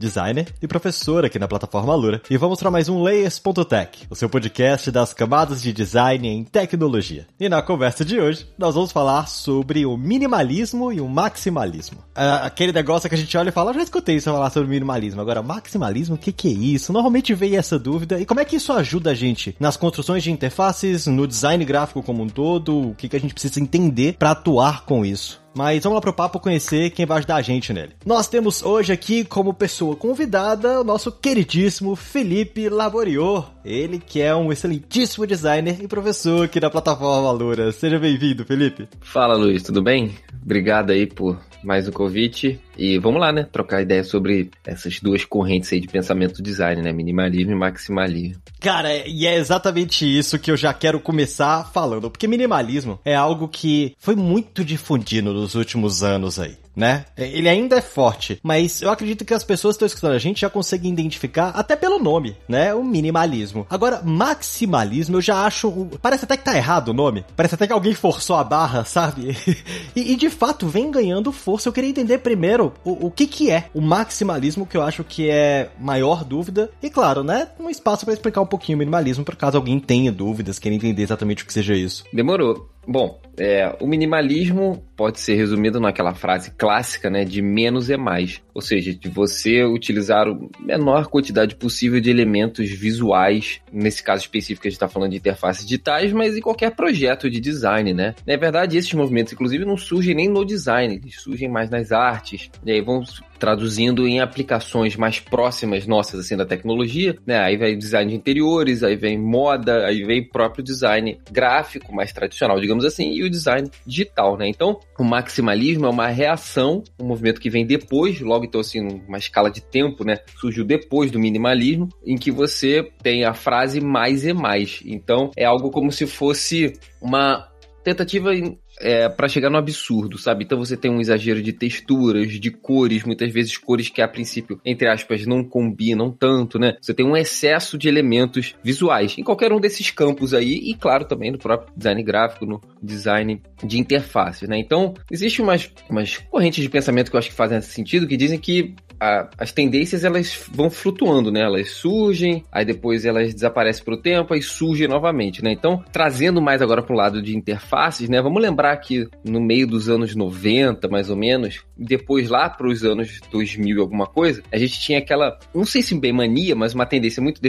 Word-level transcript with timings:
designer 0.00 0.48
e 0.62 0.66
professor 0.66 1.26
aqui 1.26 1.38
na 1.38 1.46
plataforma 1.46 1.94
Lura, 1.94 2.22
e 2.30 2.36
vamos 2.38 2.58
para 2.58 2.70
mais 2.70 2.88
um 2.88 3.02
Layers.tech, 3.02 4.06
o 4.08 4.16
seu 4.16 4.30
podcast 4.30 4.90
das 4.90 5.12
camadas 5.12 5.60
de 5.60 5.74
design 5.74 6.26
em 6.26 6.42
tecnologia. 6.42 7.26
E 7.38 7.50
na 7.50 7.60
conversa 7.60 8.02
de 8.02 8.18
hoje, 8.18 8.48
nós 8.58 8.74
vamos 8.74 8.92
falar 8.92 9.28
sobre 9.28 9.84
o 9.84 9.98
minimalismo 9.98 10.90
e 10.90 11.02
o 11.02 11.08
maximalismo. 11.08 11.98
Ah, 12.14 12.46
aquele 12.46 12.72
negócio 12.72 13.10
que 13.10 13.14
a 13.14 13.18
gente 13.18 13.36
olha 13.36 13.50
e 13.50 13.52
fala, 13.52 13.74
já 13.74 13.82
escutei 13.82 14.16
isso 14.16 14.30
falar 14.32 14.48
sobre 14.48 14.70
minimalismo, 14.70 15.20
agora 15.20 15.42
maximalismo, 15.42 16.14
o 16.14 16.18
que, 16.18 16.32
que 16.32 16.48
é 16.48 16.52
isso? 16.52 16.94
Normalmente 16.94 17.34
veio 17.34 17.58
essa 17.58 17.78
dúvida, 17.78 18.18
e 18.18 18.24
como 18.24 18.40
é 18.40 18.44
que 18.46 18.56
isso 18.56 18.72
ajuda 18.72 19.10
a 19.10 19.14
gente 19.14 19.54
nas 19.60 19.76
construções 19.76 20.22
de 20.22 20.32
interfaces, 20.32 21.06
no 21.06 21.26
design 21.26 21.62
gráfico 21.62 22.02
como 22.02 22.22
um 22.22 22.28
todo, 22.28 22.90
o 22.90 22.94
que, 22.94 23.06
que 23.06 23.16
a 23.16 23.20
gente 23.20 23.34
precisa 23.34 23.60
entender 23.60 24.16
para 24.18 24.30
atuar 24.30 24.86
com 24.86 25.04
isso? 25.04 25.40
Mas 25.60 25.82
vamos 25.82 25.96
lá 25.96 26.00
pro 26.00 26.14
papo 26.14 26.40
conhecer 26.40 26.88
quem 26.88 27.04
vai 27.04 27.18
ajudar 27.18 27.36
a 27.36 27.42
gente 27.42 27.70
nele. 27.70 27.92
Nós 28.06 28.26
temos 28.26 28.62
hoje 28.62 28.94
aqui 28.94 29.26
como 29.26 29.52
pessoa 29.52 29.94
convidada 29.94 30.80
o 30.80 30.84
nosso 30.84 31.12
queridíssimo 31.12 31.94
Felipe 31.94 32.70
Laborior. 32.70 33.50
Ele 33.62 33.98
que 33.98 34.22
é 34.22 34.34
um 34.34 34.50
excelentíssimo 34.50 35.26
designer 35.26 35.76
e 35.82 35.86
professor 35.86 36.46
aqui 36.46 36.58
da 36.58 36.70
plataforma 36.70 37.30
Lura. 37.30 37.72
Seja 37.72 37.98
bem-vindo, 37.98 38.42
Felipe. 38.46 38.88
Fala, 39.02 39.34
Luiz, 39.34 39.62
tudo 39.62 39.82
bem? 39.82 40.16
Obrigado 40.42 40.92
aí 40.92 41.06
por 41.06 41.38
mais 41.62 41.88
um 41.88 41.92
convite. 41.92 42.60
E 42.76 42.98
vamos 42.98 43.20
lá, 43.20 43.32
né? 43.32 43.46
Trocar 43.50 43.82
ideia 43.82 44.02
sobre 44.02 44.50
essas 44.64 45.00
duas 45.00 45.24
correntes 45.24 45.72
aí 45.72 45.80
de 45.80 45.88
pensamento 45.88 46.42
design, 46.42 46.82
né? 46.82 46.92
Minimalismo 46.92 47.52
e 47.52 47.56
maximalismo. 47.56 48.40
Cara, 48.60 49.06
e 49.06 49.26
é 49.26 49.36
exatamente 49.36 50.04
isso 50.04 50.38
que 50.38 50.50
eu 50.50 50.56
já 50.56 50.72
quero 50.72 51.00
começar 51.00 51.70
falando. 51.72 52.10
Porque 52.10 52.28
minimalismo 52.28 52.98
é 53.04 53.14
algo 53.14 53.48
que 53.48 53.94
foi 53.98 54.16
muito 54.16 54.64
difundido 54.64 55.32
nos 55.32 55.54
últimos 55.54 56.02
anos 56.02 56.38
aí 56.38 56.59
né? 56.80 57.04
Ele 57.16 57.48
ainda 57.48 57.76
é 57.76 57.80
forte, 57.82 58.40
mas 58.42 58.80
eu 58.80 58.90
acredito 58.90 59.24
que 59.24 59.34
as 59.34 59.44
pessoas 59.44 59.74
que 59.74 59.76
estão 59.76 59.86
escutando 59.86 60.14
a 60.14 60.18
gente 60.18 60.40
já 60.40 60.48
conseguem 60.48 60.90
identificar 60.90 61.50
até 61.50 61.76
pelo 61.76 61.98
nome, 61.98 62.36
né? 62.48 62.74
O 62.74 62.82
minimalismo. 62.82 63.66
Agora, 63.68 64.00
maximalismo 64.02 65.18
eu 65.18 65.20
já 65.20 65.44
acho. 65.44 65.88
Parece 66.00 66.24
até 66.24 66.36
que 66.38 66.44
tá 66.44 66.56
errado 66.56 66.88
o 66.88 66.94
nome. 66.94 67.24
Parece 67.36 67.54
até 67.54 67.66
que 67.66 67.72
alguém 67.72 67.94
forçou 67.94 68.36
a 68.36 68.42
barra, 68.42 68.84
sabe? 68.84 69.36
e, 69.94 70.12
e, 70.12 70.16
de 70.16 70.30
fato 70.30 70.66
vem 70.66 70.90
ganhando 70.90 71.30
força. 71.30 71.68
Eu 71.68 71.72
queria 71.72 71.90
entender 71.90 72.18
primeiro 72.18 72.72
o, 72.82 73.06
o 73.06 73.10
que, 73.10 73.26
que 73.26 73.50
é 73.50 73.68
o 73.74 73.80
maximalismo, 73.80 74.66
que 74.66 74.76
eu 74.76 74.82
acho 74.82 75.04
que 75.04 75.28
é 75.28 75.70
maior 75.78 76.24
dúvida. 76.24 76.70
E 76.82 76.88
claro, 76.88 77.22
né? 77.22 77.48
Um 77.60 77.68
espaço 77.68 78.06
para 78.06 78.14
explicar 78.14 78.40
um 78.40 78.46
pouquinho 78.46 78.76
o 78.76 78.78
minimalismo, 78.78 79.24
por 79.24 79.36
caso 79.36 79.58
alguém 79.58 79.78
tenha 79.78 80.10
dúvidas, 80.10 80.58
queira 80.58 80.74
entender 80.74 81.02
exatamente 81.02 81.42
o 81.42 81.46
que 81.46 81.52
seja 81.52 81.74
isso. 81.74 82.04
Demorou. 82.12 82.70
Bom, 82.86 83.20
é, 83.36 83.74
o 83.80 83.86
minimalismo 83.86 84.84
pode 84.96 85.20
ser 85.20 85.34
resumido 85.34 85.78
naquela 85.80 86.14
frase 86.14 86.50
clássica, 86.50 87.08
né, 87.08 87.24
de 87.24 87.40
menos 87.40 87.88
é 87.88 87.96
mais. 87.96 88.42
Ou 88.52 88.60
seja, 88.60 88.94
de 88.94 89.08
você 89.08 89.64
utilizar 89.64 90.26
a 90.26 90.38
menor 90.58 91.06
quantidade 91.06 91.54
possível 91.54 92.00
de 92.00 92.10
elementos 92.10 92.68
visuais. 92.70 93.60
Nesse 93.72 94.02
caso 94.02 94.22
específico, 94.22 94.66
a 94.66 94.70
gente 94.70 94.76
está 94.76 94.88
falando 94.88 95.12
de 95.12 95.18
interfaces 95.18 95.64
digitais, 95.64 96.12
mas 96.12 96.36
em 96.36 96.40
qualquer 96.40 96.74
projeto 96.74 97.30
de 97.30 97.40
design, 97.40 97.94
né? 97.94 98.14
Na 98.26 98.36
verdade, 98.36 98.76
esses 98.76 98.92
movimentos, 98.92 99.32
inclusive, 99.32 99.64
não 99.64 99.76
surgem 99.76 100.14
nem 100.14 100.28
no 100.28 100.44
design, 100.44 100.96
eles 100.96 101.20
surgem 101.20 101.48
mais 101.48 101.70
nas 101.70 101.92
artes. 101.92 102.50
E 102.64 102.72
aí 102.72 102.80
vão 102.80 103.02
traduzindo 103.40 104.06
em 104.06 104.20
aplicações 104.20 104.94
mais 104.94 105.18
próximas 105.18 105.86
nossas, 105.86 106.20
assim, 106.20 106.36
da 106.36 106.44
tecnologia, 106.44 107.16
né? 107.26 107.40
Aí 107.40 107.56
vem 107.56 107.76
design 107.76 108.10
de 108.10 108.16
interiores, 108.16 108.82
aí 108.82 108.94
vem 108.94 109.18
moda, 109.18 109.86
aí 109.86 110.04
vem 110.04 110.22
próprio 110.22 110.62
design 110.62 111.18
gráfico, 111.30 111.92
mais 111.94 112.12
tradicional, 112.12 112.60
digamos 112.60 112.84
assim, 112.84 113.10
e 113.10 113.24
o 113.24 113.30
design 113.30 113.68
digital, 113.86 114.36
né? 114.36 114.46
Então, 114.46 114.78
o 114.98 115.02
maximalismo 115.02 115.86
é 115.86 115.88
uma 115.88 116.08
reação, 116.08 116.84
um 117.00 117.06
movimento 117.06 117.40
que 117.40 117.48
vem 117.48 117.66
depois, 117.66 118.20
logo 118.20 118.44
então 118.44 118.60
assim, 118.60 118.80
numa 118.80 119.18
escala 119.18 119.50
de 119.50 119.62
tempo, 119.62 120.04
né? 120.04 120.18
Surgiu 120.38 120.64
depois 120.64 121.10
do 121.10 121.18
minimalismo, 121.18 121.88
em 122.04 122.16
que 122.16 122.30
você 122.30 122.90
tem 123.02 123.24
a 123.24 123.32
frase 123.32 123.80
mais 123.80 124.26
e 124.26 124.34
mais. 124.34 124.80
Então, 124.84 125.30
é 125.34 125.46
algo 125.46 125.70
como 125.70 125.90
se 125.90 126.06
fosse 126.06 126.74
uma 127.00 127.48
tentativa 127.82 128.32
é, 128.80 129.08
para 129.08 129.28
chegar 129.28 129.50
no 129.50 129.58
absurdo, 129.58 130.18
sabe? 130.18 130.44
Então 130.44 130.58
você 130.58 130.76
tem 130.76 130.90
um 130.90 131.00
exagero 131.00 131.42
de 131.42 131.52
texturas, 131.52 132.32
de 132.32 132.50
cores, 132.50 133.04
muitas 133.04 133.32
vezes 133.32 133.56
cores 133.56 133.88
que 133.88 134.02
a 134.02 134.08
princípio, 134.08 134.60
entre 134.64 134.88
aspas, 134.88 135.26
não 135.26 135.44
combinam 135.44 136.10
tanto, 136.10 136.58
né? 136.58 136.76
Você 136.80 136.94
tem 136.94 137.06
um 137.06 137.16
excesso 137.16 137.76
de 137.76 137.88
elementos 137.88 138.54
visuais 138.62 139.16
em 139.18 139.22
qualquer 139.22 139.52
um 139.52 139.60
desses 139.60 139.90
campos 139.90 140.34
aí 140.34 140.54
e, 140.64 140.74
claro, 140.74 141.04
também 141.04 141.30
no 141.30 141.38
próprio 141.38 141.72
design 141.76 142.02
gráfico, 142.02 142.46
no 142.46 142.60
design 142.82 143.40
de 143.62 143.78
interface, 143.78 144.46
né? 144.46 144.58
Então, 144.58 144.94
existe 145.10 145.42
umas, 145.42 145.70
umas 145.88 146.16
correntes 146.30 146.62
de 146.62 146.68
pensamento 146.68 147.10
que 147.10 147.16
eu 147.16 147.18
acho 147.18 147.28
que 147.28 147.34
fazem 147.34 147.60
sentido, 147.60 148.06
que 148.06 148.16
dizem 148.16 148.38
que 148.38 148.74
a, 149.00 149.28
as 149.38 149.50
tendências 149.50 150.04
elas 150.04 150.46
vão 150.52 150.70
flutuando, 150.70 151.32
né? 151.32 151.40
Elas 151.40 151.70
surgem, 151.70 152.44
aí 152.52 152.64
depois 152.64 153.04
elas 153.06 153.32
desaparecem 153.32 153.82
para 153.82 153.94
o 153.94 154.00
tempo, 154.00 154.34
aí 154.34 154.42
surgem 154.42 154.86
novamente, 154.86 155.42
né? 155.42 155.52
Então, 155.52 155.82
trazendo 155.90 156.42
mais 156.42 156.60
agora 156.60 156.82
para 156.82 156.92
o 156.92 156.96
lado 156.96 157.22
de 157.22 157.36
interfaces, 157.36 158.08
né? 158.08 158.20
Vamos 158.20 158.42
lembrar 158.42 158.76
que 158.76 159.08
no 159.24 159.40
meio 159.40 159.66
dos 159.66 159.88
anos 159.88 160.14
90, 160.14 160.86
mais 160.88 161.08
ou 161.08 161.16
menos, 161.16 161.64
depois 161.76 162.28
lá 162.28 162.48
para 162.50 162.68
os 162.68 162.84
anos 162.84 163.20
2000 163.30 163.76
e 163.76 163.80
alguma 163.80 164.06
coisa, 164.06 164.42
a 164.52 164.58
gente 164.58 164.78
tinha 164.78 164.98
aquela, 164.98 165.38
não 165.54 165.64
sei 165.64 165.80
se 165.80 165.98
bem 165.98 166.12
mania, 166.12 166.54
mas 166.54 166.74
uma 166.74 166.86
tendência 166.86 167.22
muito 167.22 167.40